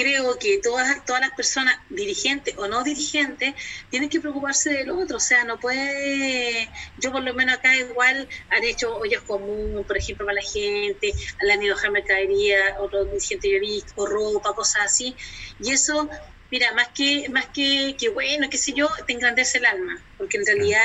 [0.00, 3.54] creo que todas, todas las personas, dirigentes o no dirigentes,
[3.90, 5.18] tienen que preocuparse del otro.
[5.18, 6.70] O sea, no puede.
[6.96, 11.12] Yo, por lo menos, acá igual han hecho ollas comunes, por ejemplo, para la gente,
[11.42, 15.14] le han ido a dejar mercadería, otros dirigentes yo he visto, o ropa, cosas así.
[15.60, 16.08] Y eso.
[16.52, 20.36] Mira, más que, más que, que bueno, qué sé yo, te engrandece el alma, porque
[20.36, 20.80] en realidad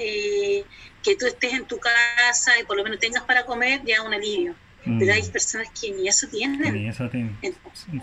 [0.00, 0.64] eh,
[1.00, 4.00] que tú estés en tu casa y por lo menos tengas para comer, ya es
[4.00, 4.56] un alivio
[4.98, 5.32] pero hay mm.
[5.32, 6.72] personas que ni eso tienen.
[6.72, 7.36] Ni eso tienen.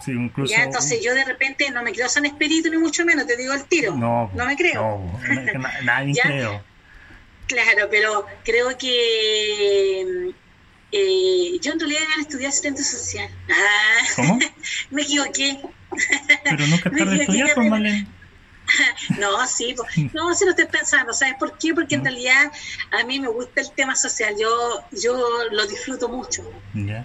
[0.04, 3.26] Sí, incluso, ya, entonces yo de repente no me creo San Espíritu ni mucho menos,
[3.26, 3.96] te digo el tiro.
[3.96, 4.82] No, no me creo.
[4.82, 5.19] No,
[5.84, 6.63] nadie creo.
[7.48, 10.34] Claro, pero creo que
[10.91, 13.30] eh, yo en realidad iba a estudiar asistente social.
[13.50, 14.39] Ah, ¿Cómo?
[14.91, 15.60] me equivoqué.
[16.43, 18.08] Pero nunca tarde de estudiar, pues, Marlene.
[19.19, 19.75] no, sí,
[20.13, 21.73] no, si lo estoy pensando, ¿sabes por qué?
[21.73, 22.51] Porque en realidad
[22.91, 25.17] a mí me gusta el tema social, yo, yo
[25.51, 26.43] lo disfruto mucho.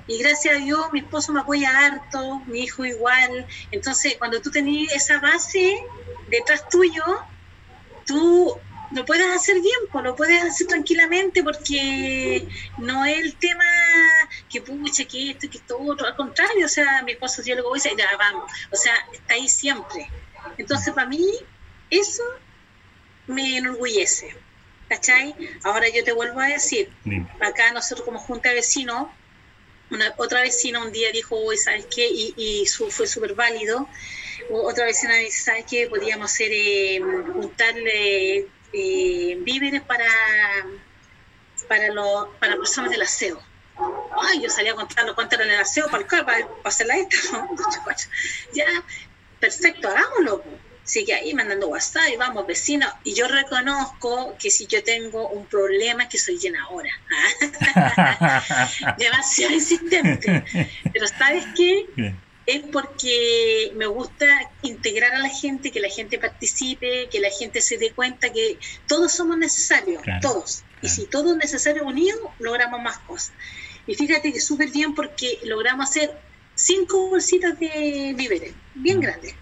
[0.06, 3.46] Y gracias a Dios mi esposo me apoya harto, mi hijo igual.
[3.70, 5.78] Entonces, cuando tú tenías esa base
[6.28, 7.04] detrás tuyo,
[8.06, 8.58] tú
[8.90, 13.64] lo puedes hacer bien, pues lo puedes hacer tranquilamente porque no es el tema
[14.48, 17.74] que pucha, que esto, que esto otro, al contrario, o sea, mi esposo yo luego
[17.74, 20.10] dice, ya vamos, o sea, está ahí siempre.
[20.56, 21.22] Entonces, para mí,
[21.90, 22.22] eso
[23.26, 24.34] me enorgullece.
[24.88, 25.34] ¿Cachai?
[25.64, 26.90] Ahora yo te vuelvo a decir,
[27.40, 29.08] acá nosotros como junta de vecinos,
[29.90, 32.08] una, otra vecina un día dijo, ¿sabes qué?
[32.08, 33.88] Y, y su, fue súper válido.
[34.50, 35.86] Otra vecina dice, ¿sabes qué?
[35.88, 37.00] Podríamos hacer, eh,
[37.32, 40.06] juntarle eh, víveres para,
[41.68, 43.42] para, los, para personas del aseo.
[44.20, 47.16] Ay, yo salía a contar cuánto era el aseo para, para, para hacer la esta.
[48.54, 48.66] ya,
[49.40, 50.44] perfecto, hagámoslo.
[50.88, 52.90] Sigue ahí mandando WhatsApp y vamos, vecinos.
[53.04, 56.90] Y yo reconozco que si yo tengo un problema es que soy llenadora.
[58.98, 60.44] Demasiado insistente.
[60.90, 62.14] Pero ¿sabes qué?
[62.46, 67.60] Es porque me gusta integrar a la gente, que la gente participe, que la gente
[67.60, 70.64] se dé cuenta que todos somos necesarios, todos.
[70.80, 73.34] Y si todos necesarios unidos, logramos más cosas.
[73.86, 76.18] Y fíjate que súper bien porque logramos hacer
[76.54, 79.00] cinco bolsitas de víveres, bien mm.
[79.00, 79.34] grandes,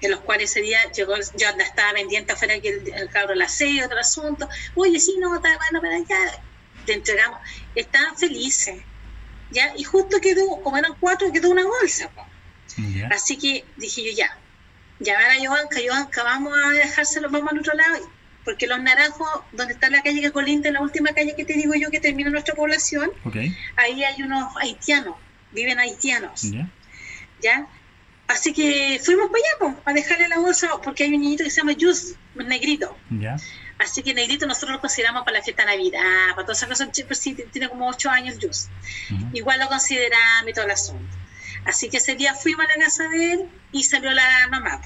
[0.00, 3.48] en los cuales ese día llegó, yo estaba pendiente afuera que el, el cabro la
[3.48, 6.42] sé, otro asunto, oye, sí, no, está bueno, para allá,
[6.86, 7.40] te entregamos,
[7.74, 8.80] estaban felices,
[9.50, 9.72] ¿ya?
[9.76, 12.10] Y justo quedó, como eran cuatro, quedó una bolsa,
[13.10, 14.38] así que dije yo, ya,
[15.00, 18.10] llamar a Joanca, Joanca, vamos a dejárselo, vamos al otro lado,
[18.44, 21.74] porque los naranjos, donde está la calle que colinda, la última calle que te digo
[21.74, 23.10] yo que termina nuestra población,
[23.76, 25.16] ahí hay unos haitianos,
[25.52, 26.42] viven haitianos.
[27.40, 27.68] ¿Ya?
[28.28, 31.50] Así que fuimos para allá, pues, a dejarle la bolsa, porque hay un niñito que
[31.50, 32.96] se llama Jus, un negrito.
[33.78, 36.88] Así que negrito nosotros lo consideramos para la fiesta de Navidad, para todas esas cosas,
[37.06, 38.68] pues sí, tiene como ocho años Jus.
[39.32, 41.16] Igual lo consideramos y todo el asunto.
[41.64, 44.80] Así que ese día fuimos a la casa de él y salió la mamá,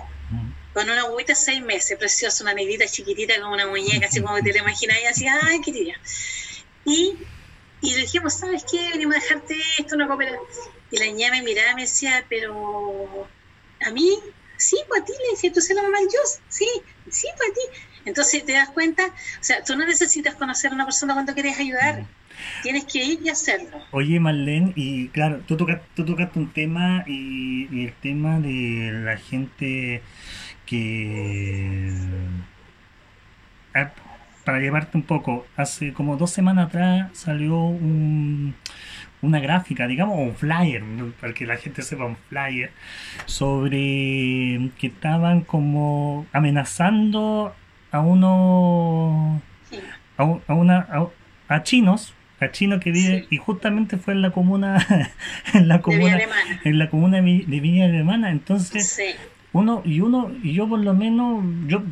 [0.72, 4.52] con una huevita seis meses, preciosa, una negrita chiquitita con una muñeca, así como te
[4.52, 5.94] la imaginas, y así, ay, querida.
[6.84, 7.16] Y,
[7.82, 8.90] y le dijimos, ¿sabes qué?
[8.92, 10.40] Venimos a dejarte esto, una cooperativa
[10.90, 13.28] y la niña me miraba y me decía, pero
[13.84, 14.18] a mí,
[14.56, 16.38] sí, pues a ti, le decía, ¿tú se la mamá de Dios?
[16.48, 16.68] Sí,
[17.10, 17.82] sí, pues a ti.
[18.04, 21.58] Entonces te das cuenta, o sea, tú no necesitas conocer a una persona cuando quieres
[21.58, 22.06] ayudar.
[22.62, 23.82] Tienes que ir y hacerlo.
[23.90, 28.90] Oye, Marlene, y claro, tú tocaste, tú tocaste un tema y, y el tema de
[28.92, 30.02] la gente
[30.66, 31.92] que...
[33.74, 33.92] Ah,
[34.44, 38.54] para llevarte un poco, hace como dos semanas atrás salió un,
[39.22, 40.82] una gráfica, digamos, un flyer,
[41.20, 42.72] para que la gente sepa un flyer,
[43.26, 47.54] sobre que estaban como amenazando
[47.92, 49.40] a uno,
[50.16, 50.24] a,
[50.54, 50.88] una,
[51.48, 54.84] a, chinos, a chinos que vive, y justamente fue en la comuna,
[55.54, 56.18] en la comuna,
[56.64, 59.00] en la comuna de Villa Alemana, entonces,
[59.52, 61.82] uno, y uno, y yo por lo menos, yo,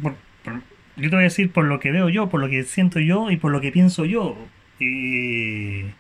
[1.00, 3.30] yo te voy a decir por lo que veo yo, por lo que siento yo
[3.30, 4.36] y por lo que pienso yo.
[4.80, 5.92] Eh,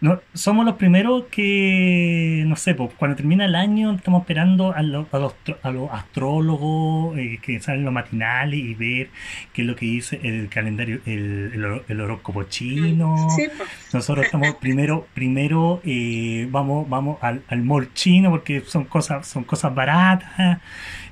[0.00, 4.80] no, somos los primeros que, no sé, pues, cuando termina el año estamos esperando a,
[4.82, 9.10] los, a, los, astrólogos eh, que salen los matinales y ver
[9.52, 13.16] qué es lo que dice el calendario, el, el, horóscopo chino.
[13.36, 13.50] Pues.
[13.92, 19.42] Nosotros estamos primero, primero eh, vamos, vamos al, al mall chino porque son cosas, son
[19.42, 20.60] cosas baratas.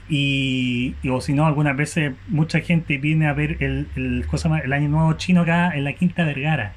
[0.08, 4.72] Y, o si no, algunas veces mucha gente viene a ver el, el, cosa, el
[4.72, 6.72] año nuevo chino acá en la Quinta Vergara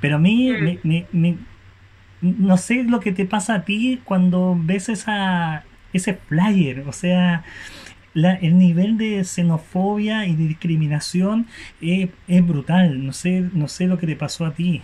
[0.00, 0.50] pero a mí,
[0.82, 1.34] mm.
[2.20, 7.44] no sé lo que te pasa a ti cuando ves esa, ese flyer, o sea,
[8.16, 11.48] el nivel de xenofobia y de discriminación
[11.80, 12.08] es,
[12.46, 13.04] brutal.
[13.04, 14.82] No sé, no sé lo que te pasó a ti.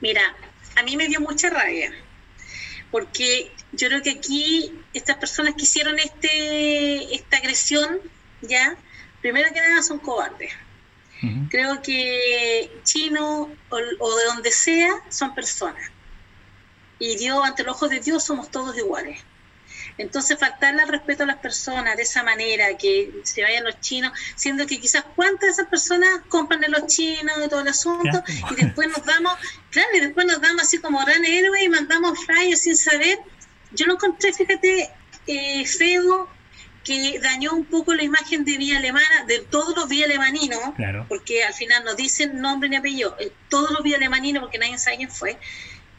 [0.00, 0.22] Mira,
[0.76, 1.92] a mí me dio mucha rabia,
[2.90, 7.98] porque yo creo que aquí estas personas que hicieron este, esta agresión,
[8.40, 8.76] ya,
[9.20, 10.52] primero que nada son cobardes.
[11.50, 13.76] Creo que chino o,
[14.16, 15.90] de donde sea son personas.
[16.98, 19.20] Y Dios, ante los ojos de Dios, somos todos iguales.
[19.98, 24.12] Entonces, faltarle al respeto a las personas de esa manera, que se vayan los chinos,
[24.34, 28.22] siendo que quizás cuántas de esas personas compran de los chinos y todo el asunto,
[28.50, 29.34] y después nos damos,
[29.70, 33.18] claro, y después nos damos así como gran héroe y mandamos flyers sin saber.
[33.72, 34.90] Yo lo encontré, fíjate,
[35.26, 36.28] eh, feo,
[36.84, 40.72] que dañó un poco la imagen de Vía Alemana, de todos los Vía Alemaninos,
[41.08, 43.16] porque al final no dicen nombre ni apellido,
[43.48, 45.38] todos los Vía Alemaninos, porque nadie sabe quién fue.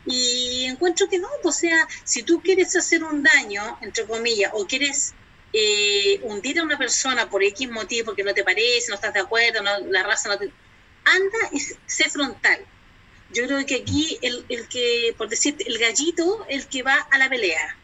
[0.05, 4.65] Y encuentro que no, o sea, si tú quieres hacer un daño, entre comillas, o
[4.65, 5.13] quieres
[5.53, 9.19] eh, hundir a una persona por X motivo, porque no te parece, no estás de
[9.19, 10.51] acuerdo, la raza no te...
[11.03, 12.59] Anda y sé frontal.
[13.31, 17.17] Yo creo que aquí el, el que, por decirte, el gallito, el que va a
[17.17, 17.77] la pelea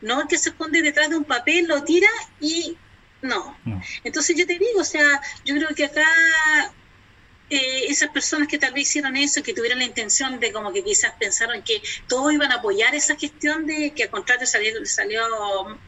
[0.00, 2.08] no que se esconde detrás de un papel, lo tira
[2.40, 2.76] y
[3.22, 3.56] no.
[4.04, 6.06] Entonces yo te digo, o sea, yo creo que acá
[7.50, 10.84] eh, esas personas que tal vez hicieron eso, que tuvieron la intención de como que
[10.84, 15.20] quizás pensaron que todos iban a apoyar esa gestión de que al contrario salió, salió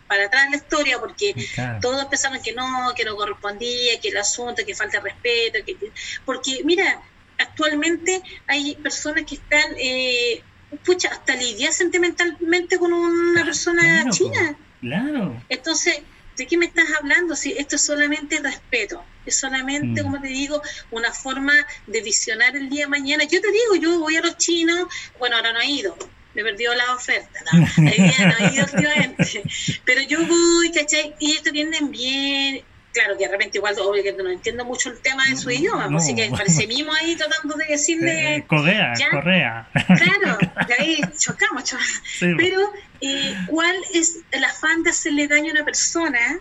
[0.09, 1.35] para atrás la historia porque
[1.81, 5.77] todos pensaron que no, que no correspondía, que el asunto, que falta respeto, que,
[6.25, 7.01] porque mira,
[7.38, 9.75] actualmente hay personas que están...
[9.79, 10.42] Eh,
[10.79, 14.57] pucha, hasta lidiar sentimentalmente con una persona china.
[14.81, 15.43] Claro.
[15.49, 16.01] Entonces,
[16.37, 17.37] ¿de qué me estás hablando?
[17.37, 20.05] Si esto es solamente respeto, es solamente, mm.
[20.05, 21.55] como te digo, una forma
[21.87, 23.25] de visionar el día de mañana.
[23.25, 25.97] Yo te digo, yo voy a los chinos, bueno, ahora no he ido,
[26.35, 27.61] me perdió la oferta, ¿no?
[27.83, 29.43] no he ido últimamente,
[29.85, 31.15] pero yo voy, ¿cachai?
[31.21, 34.90] Y ellos te atienden bien, claro que de repente igual obvio que no entiendo mucho
[34.90, 36.68] el tema de su idioma, pues, así que parece
[37.00, 39.68] ahí tratando de decirle eh, Correa, Correa.
[39.72, 42.02] Claro, de ahí chocamos, chocamos.
[42.20, 46.40] pero eh, ¿cuál es el afán de hacerle daño a una persona?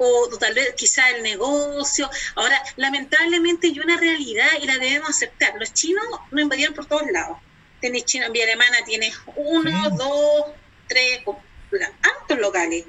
[0.00, 2.08] O tal vez quizá el negocio.
[2.36, 5.54] Ahora, lamentablemente hay una realidad y la debemos aceptar.
[5.58, 7.38] Los chinos nos invadieron por todos lados.
[7.80, 10.52] Tienes chino en vía alemana, tienes uno, dos,
[10.86, 11.22] tres,
[12.00, 12.84] altos locales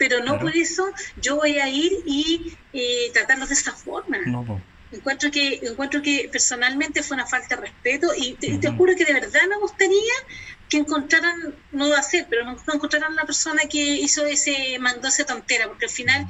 [0.00, 0.90] pero no por eso
[1.20, 4.16] yo voy a ir y eh, tratarlos de esta forma.
[4.90, 9.12] Encuentro que, encuentro que personalmente fue una falta de respeto y te, juro que de
[9.12, 10.14] verdad me gustaría
[10.70, 15.08] que encontraran, no va a ser, pero no, encontraran la persona que hizo ese, mandó
[15.08, 16.26] esa tontera, porque al final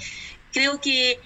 [0.52, 1.20] creo que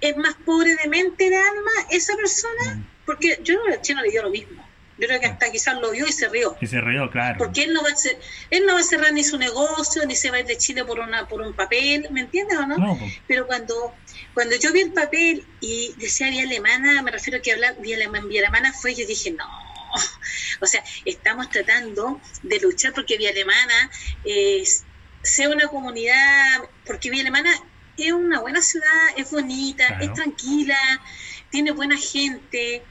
[0.00, 4.22] es más pobre de mente, de alma, esa persona, porque yo a Chino le dio
[4.22, 4.69] lo mismo
[5.00, 6.56] Yo creo que hasta quizás lo vio y se rió.
[6.60, 7.38] Y se rió, claro.
[7.38, 8.18] Porque él no va a ser,
[8.50, 10.84] él no va a cerrar ni su negocio, ni se va a ir de Chile
[10.84, 12.98] por una por un papel, ¿me entiendes o no?
[13.26, 13.94] Pero cuando
[14.34, 17.96] cuando yo vi el papel y decía vía alemana, me refiero a que hablar vía
[17.96, 19.46] alemana, vía alemana fue, yo dije, no,
[20.60, 23.90] o sea, estamos tratando de luchar porque Vía Alemana
[25.22, 27.50] sea una comunidad, porque Vía Alemana
[27.96, 30.78] es una buena ciudad, es bonita, es tranquila,
[31.50, 32.82] tiene buena gente,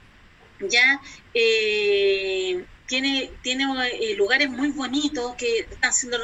[0.60, 1.02] ya
[1.34, 6.18] eh, tiene, tiene eh, lugares muy bonitos que están siendo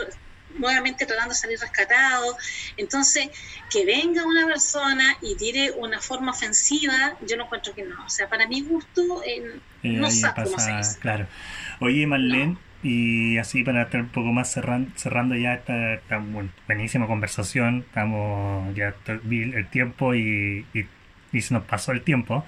[0.58, 2.36] nuevamente tratando de salir rescatados.
[2.78, 3.30] Entonces,
[3.70, 8.06] que venga una persona y tire una forma ofensiva, yo no encuentro que no.
[8.06, 11.28] O sea, para mi gusto, eh, no sabe cómo se Claro.
[11.80, 12.58] Oye, Marlene.
[12.84, 16.20] Y así para estar un poco más cerrando, cerrando ya esta,
[16.68, 22.46] buenísima conversación, estamos ya el tiempo y, y, se nos pasó el tiempo.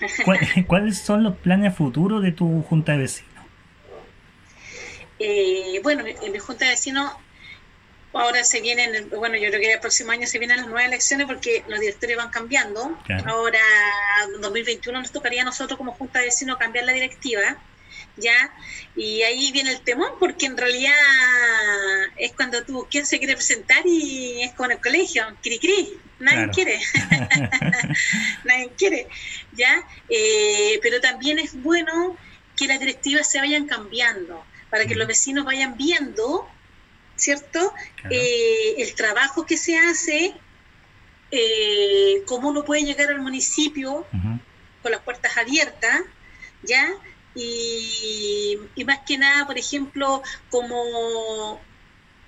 [0.66, 3.32] ¿Cuáles son los planes futuros de tu junta de vecinos?
[5.18, 7.12] Eh, bueno, en mi junta de vecinos
[8.12, 11.26] ahora se vienen, bueno, yo creo que el próximo año se vienen las nuevas elecciones
[11.26, 12.96] porque los directores van cambiando.
[13.26, 13.60] Ahora,
[14.34, 17.56] en 2021 nos tocaría a nosotros como junta de vecinos cambiar la directiva.
[18.16, 18.52] ¿Ya?
[18.96, 20.92] Y ahí viene el temor, porque en realidad
[22.16, 23.82] es cuando tú, ¿quién se quiere presentar?
[23.84, 26.80] Y es con el colegio, cri cri, nadie quiere,
[28.44, 29.08] nadie quiere,
[29.52, 29.82] ¿ya?
[30.08, 32.16] Eh, pero también es bueno
[32.56, 36.48] que las directivas se vayan cambiando, para que los vecinos vayan viendo,
[37.16, 37.72] ¿cierto?
[38.10, 40.34] Eh, el trabajo que se hace,
[41.30, 44.06] eh, cómo uno puede llegar al municipio
[44.82, 46.02] con las puertas abiertas,
[46.62, 46.88] ¿ya?
[47.34, 51.60] Y, más que nada, por ejemplo, como,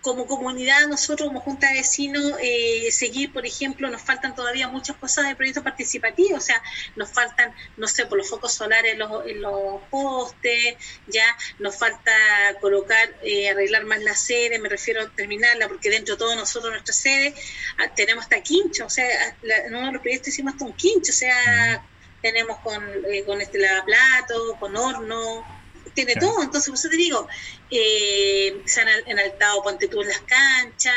[0.00, 4.96] como comunidad, nosotros como Junta de Vecinos, eh, seguir, por ejemplo, nos faltan todavía muchas
[4.96, 6.62] cosas de proyectos participativos, o sea,
[6.96, 10.76] nos faltan, no sé, por los focos solares en los, los postes,
[11.06, 11.26] ya,
[11.58, 12.12] nos falta
[12.60, 16.72] colocar, eh, arreglar más la sede, me refiero a terminarla, porque dentro de todo nosotros,
[16.72, 17.34] nuestra sede,
[17.78, 19.06] ah, tenemos hasta quincho, o sea,
[19.42, 21.84] en uno de los proyectos hicimos hasta un quincho, o sea
[22.22, 25.44] tenemos con, eh, con este lavaplato, con horno,
[25.94, 26.42] tiene todo.
[26.42, 27.28] Entonces, por eso te digo,
[27.70, 30.94] eh, se han enaltado, ponte tú en las canchas.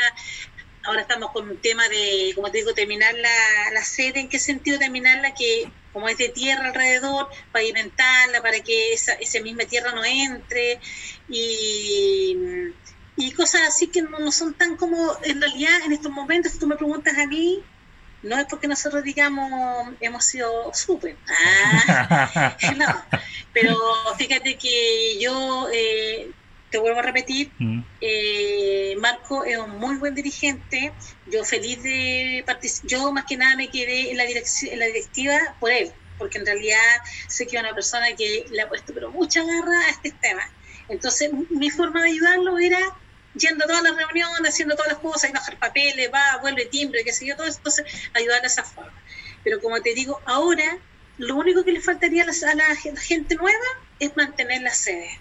[0.82, 4.20] Ahora estamos con un tema de, como te digo, terminar la, la sede.
[4.20, 5.34] ¿En qué sentido terminarla?
[5.34, 10.80] Que como es de tierra alrededor, pavimentarla para que esa, esa misma tierra no entre.
[11.28, 12.36] Y,
[13.16, 16.58] y cosas así que no, no son tan como, en realidad, en estos momentos, si
[16.58, 17.62] tú me preguntas a mí,
[18.22, 22.86] no es porque nosotros digamos hemos sido súper, ah, no,
[23.52, 23.76] pero
[24.18, 26.30] fíjate que yo eh,
[26.70, 27.80] te vuelvo a repetir, mm.
[28.00, 30.92] eh, Marco es un muy buen dirigente,
[31.26, 35.38] yo feliz de participar, yo más que nada me quedé en la, en la directiva
[35.58, 36.78] por él, porque en realidad
[37.28, 40.42] sé que es una persona que le ha puesto pero mucha garra a este tema.
[40.88, 42.78] Entonces mi forma de ayudarlo era
[43.34, 47.04] yendo a todas las reuniones, haciendo todas las cosas, y bajar papeles, va, vuelve timbre,
[47.04, 48.92] qué sé yo, todo eso, entonces ayudar de esa forma.
[49.44, 50.78] Pero como te digo, ahora
[51.18, 53.66] lo único que le faltaría a la, gente nueva
[53.98, 55.20] es mantener la sede.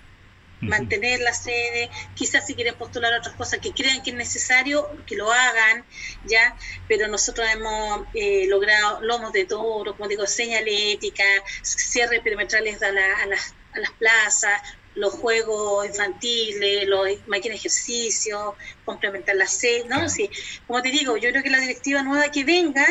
[0.62, 5.16] Mantener la sede, quizás si quieren postular otras cosas que crean que es necesario, que
[5.16, 5.86] lo hagan,
[6.26, 6.56] ya,
[6.88, 11.24] pero nosotros hemos eh, logrado lomos de toro, como digo, señalética,
[11.62, 14.62] cierres perimetrales a, a, las, a las plazas,
[14.96, 20.10] los juegos infantiles, los máquinas de ejercicio, complementar la sed, ¿no?
[20.10, 20.30] Sí,
[20.68, 22.86] como te digo, yo creo que la directiva nueva que venga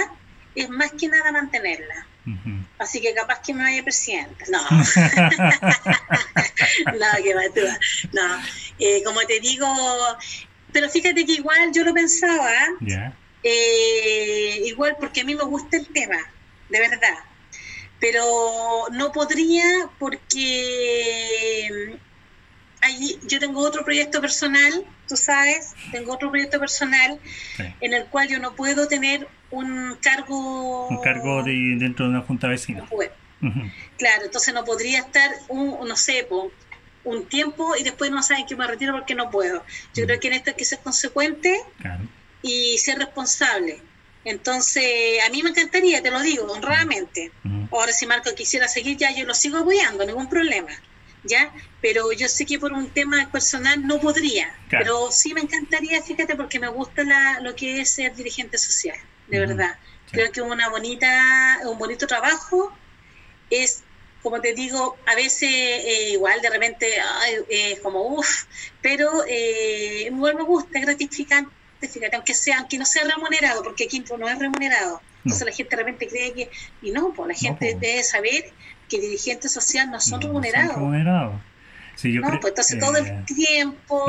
[0.54, 2.06] es más que nada mantenerla.
[2.78, 4.44] Así que capaz que me vaya presidenta.
[4.50, 4.60] No.
[6.98, 7.42] no, que va
[8.12, 8.42] No.
[8.78, 9.66] Eh, como te digo,
[10.72, 12.52] pero fíjate que igual yo lo pensaba,
[13.42, 16.18] eh, igual porque a mí me gusta el tema,
[16.68, 17.18] de verdad
[18.00, 21.98] pero no podría porque
[22.80, 27.18] ahí yo tengo otro proyecto personal, tú sabes, tengo otro proyecto personal
[27.80, 30.88] en el cual yo no puedo tener un cargo...
[30.88, 32.86] Un cargo de, dentro de una junta vecina.
[33.96, 36.28] Claro, entonces no podría estar, un, no sé,
[37.04, 39.64] un tiempo y después no saben que me retiro porque no puedo.
[39.94, 41.60] Yo creo que en esto hay que ser consecuente
[42.42, 43.80] y ser responsable.
[44.24, 47.32] Entonces, a mí me encantaría, te lo digo, honradamente.
[47.70, 50.70] Ahora, si Marco quisiera seguir, ya yo lo sigo apoyando, ningún problema.
[51.24, 51.52] ¿Ya?
[51.80, 54.54] Pero yo sé que por un tema personal no podría.
[54.70, 58.96] Pero sí me encantaría, fíjate, porque me gusta la, lo que es ser dirigente social,
[59.26, 59.76] de verdad.
[60.10, 62.72] Creo que una bonita, un bonito trabajo
[63.50, 63.82] es
[64.22, 66.88] como te digo, a veces eh, igual de repente
[67.48, 68.44] es como uff,
[68.82, 71.50] pero eh, igual me gusta, es gratificante
[71.86, 75.00] fíjate, aunque sea, aunque no sea remunerado, porque aquí no es remunerado.
[75.24, 76.50] Entonces la gente de repente cree que,
[76.82, 78.50] y no, pues la gente debe saber
[78.88, 80.76] que dirigente social no son remunerados.
[81.94, 84.06] Sí, yo no, pues entonces todo el tiempo,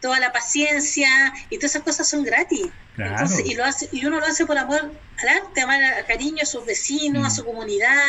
[0.00, 1.08] toda la paciencia
[1.50, 2.68] y todas esas cosas son gratis.
[2.96, 6.42] Entonces, y, lo hace, y uno lo hace por amor al arte, amar a cariño
[6.42, 7.30] a sus vecinos, a mm.
[7.30, 8.04] su comunidad,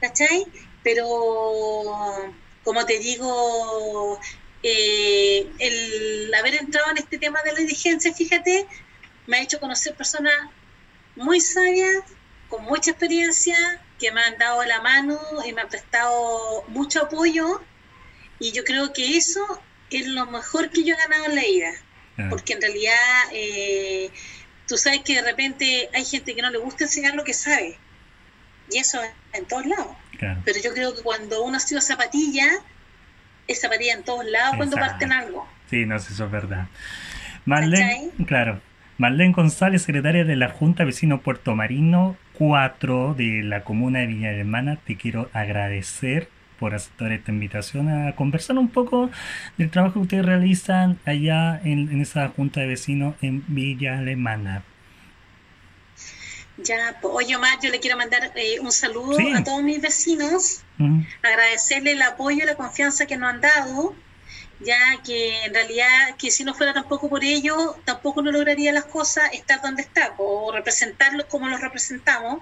[0.00, 0.46] ¿cachai?
[0.82, 1.06] Pero,
[2.62, 4.20] como te digo,
[4.62, 8.66] eh, el haber entrado en este tema de la dirigencia, fíjate,
[9.26, 10.34] me ha hecho conocer personas
[11.16, 12.02] muy sabias,
[12.48, 13.56] con mucha experiencia,
[13.98, 17.60] que me han dado la mano y me han prestado mucho apoyo
[18.38, 21.72] y yo creo que eso es lo mejor que yo he ganado en la vida.
[22.28, 22.96] Porque en realidad
[23.32, 24.10] eh,
[24.66, 27.78] tú sabes que de repente hay gente que no le gusta enseñar lo que sabe.
[28.70, 29.00] Y eso
[29.32, 29.96] en todos lados.
[30.44, 32.46] Pero yo creo que cuando uno ha sido zapatilla,
[33.52, 35.46] es zapatilla en todos lados cuando parten algo.
[35.68, 36.66] Sí, no sé, eso es verdad.
[37.44, 38.60] Marlene, claro.
[38.98, 44.30] Marlene González, secretaria de la Junta Vecino Puerto Marino 4 de la comuna de Villa
[44.30, 46.28] Alemana, te quiero agradecer
[46.58, 49.10] por aceptar esta invitación a conversar un poco
[49.56, 54.62] del trabajo que ustedes realizan allá en, esa junta de vecinos en Villa Alemana.
[56.62, 60.62] Ya, pues, oye Omar, yo le quiero mandar eh, un saludo a todos mis vecinos,
[61.22, 63.94] agradecerle el apoyo y la confianza que nos han dado
[64.60, 68.84] ya que en realidad que si no fuera tampoco por ello, tampoco no lograría las
[68.84, 72.40] cosas estar donde está, o representarlos como los representamos.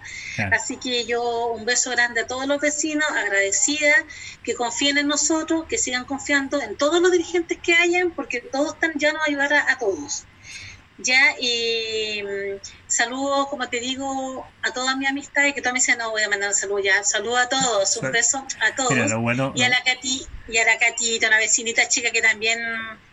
[0.52, 3.94] Así que yo un beso grande a todos los vecinos, agradecida,
[4.42, 8.74] que confíen en nosotros, que sigan confiando en todos los dirigentes que hayan, porque todos
[8.74, 10.24] están ya nos ayudar a todos.
[10.98, 15.98] Ya, y mm, saludo, como te digo, a todas mis amistades, que todas me dicen,
[15.98, 17.02] no, voy a mandar un saludo ya.
[17.04, 18.92] Saludo a todos, un beso a todos.
[19.54, 22.58] y a la Cati, y a la Catita, una vecinita chica que también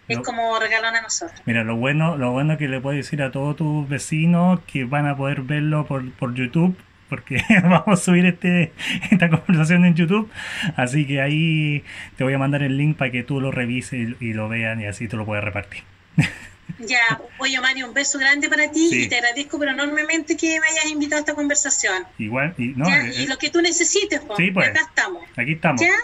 [0.08, 1.40] es como regalón a nosotros.
[1.46, 5.08] Mira, lo bueno, lo bueno que le puedo decir a todos tus vecinos que van
[5.08, 6.78] a poder verlo por, por YouTube,
[7.10, 8.74] porque vamos a subir este,
[9.12, 10.30] esta conversación en YouTube.
[10.76, 11.84] Así que ahí
[12.18, 14.86] te voy a mandar el link para que tú lo revises y, lo vean y
[14.86, 15.84] así tú lo puedes repartir.
[16.80, 20.68] Ya, oye Mario, un beso grande para ti y te agradezco pero enormemente que me
[20.68, 22.06] hayas invitado a esta conversación.
[22.18, 25.24] Igual, y, no, eh, y lo que tú necesites, pues, sí, pues, acá estamos.
[25.38, 25.82] Aquí estamos.
[25.82, 25.96] ¿Ya?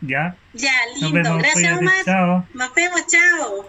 [0.00, 0.36] Ya.
[0.52, 1.38] Ya, lindo.
[1.38, 2.04] Gracias, Omar.
[2.04, 2.46] Chao.
[2.54, 3.68] Nos vemos, chao.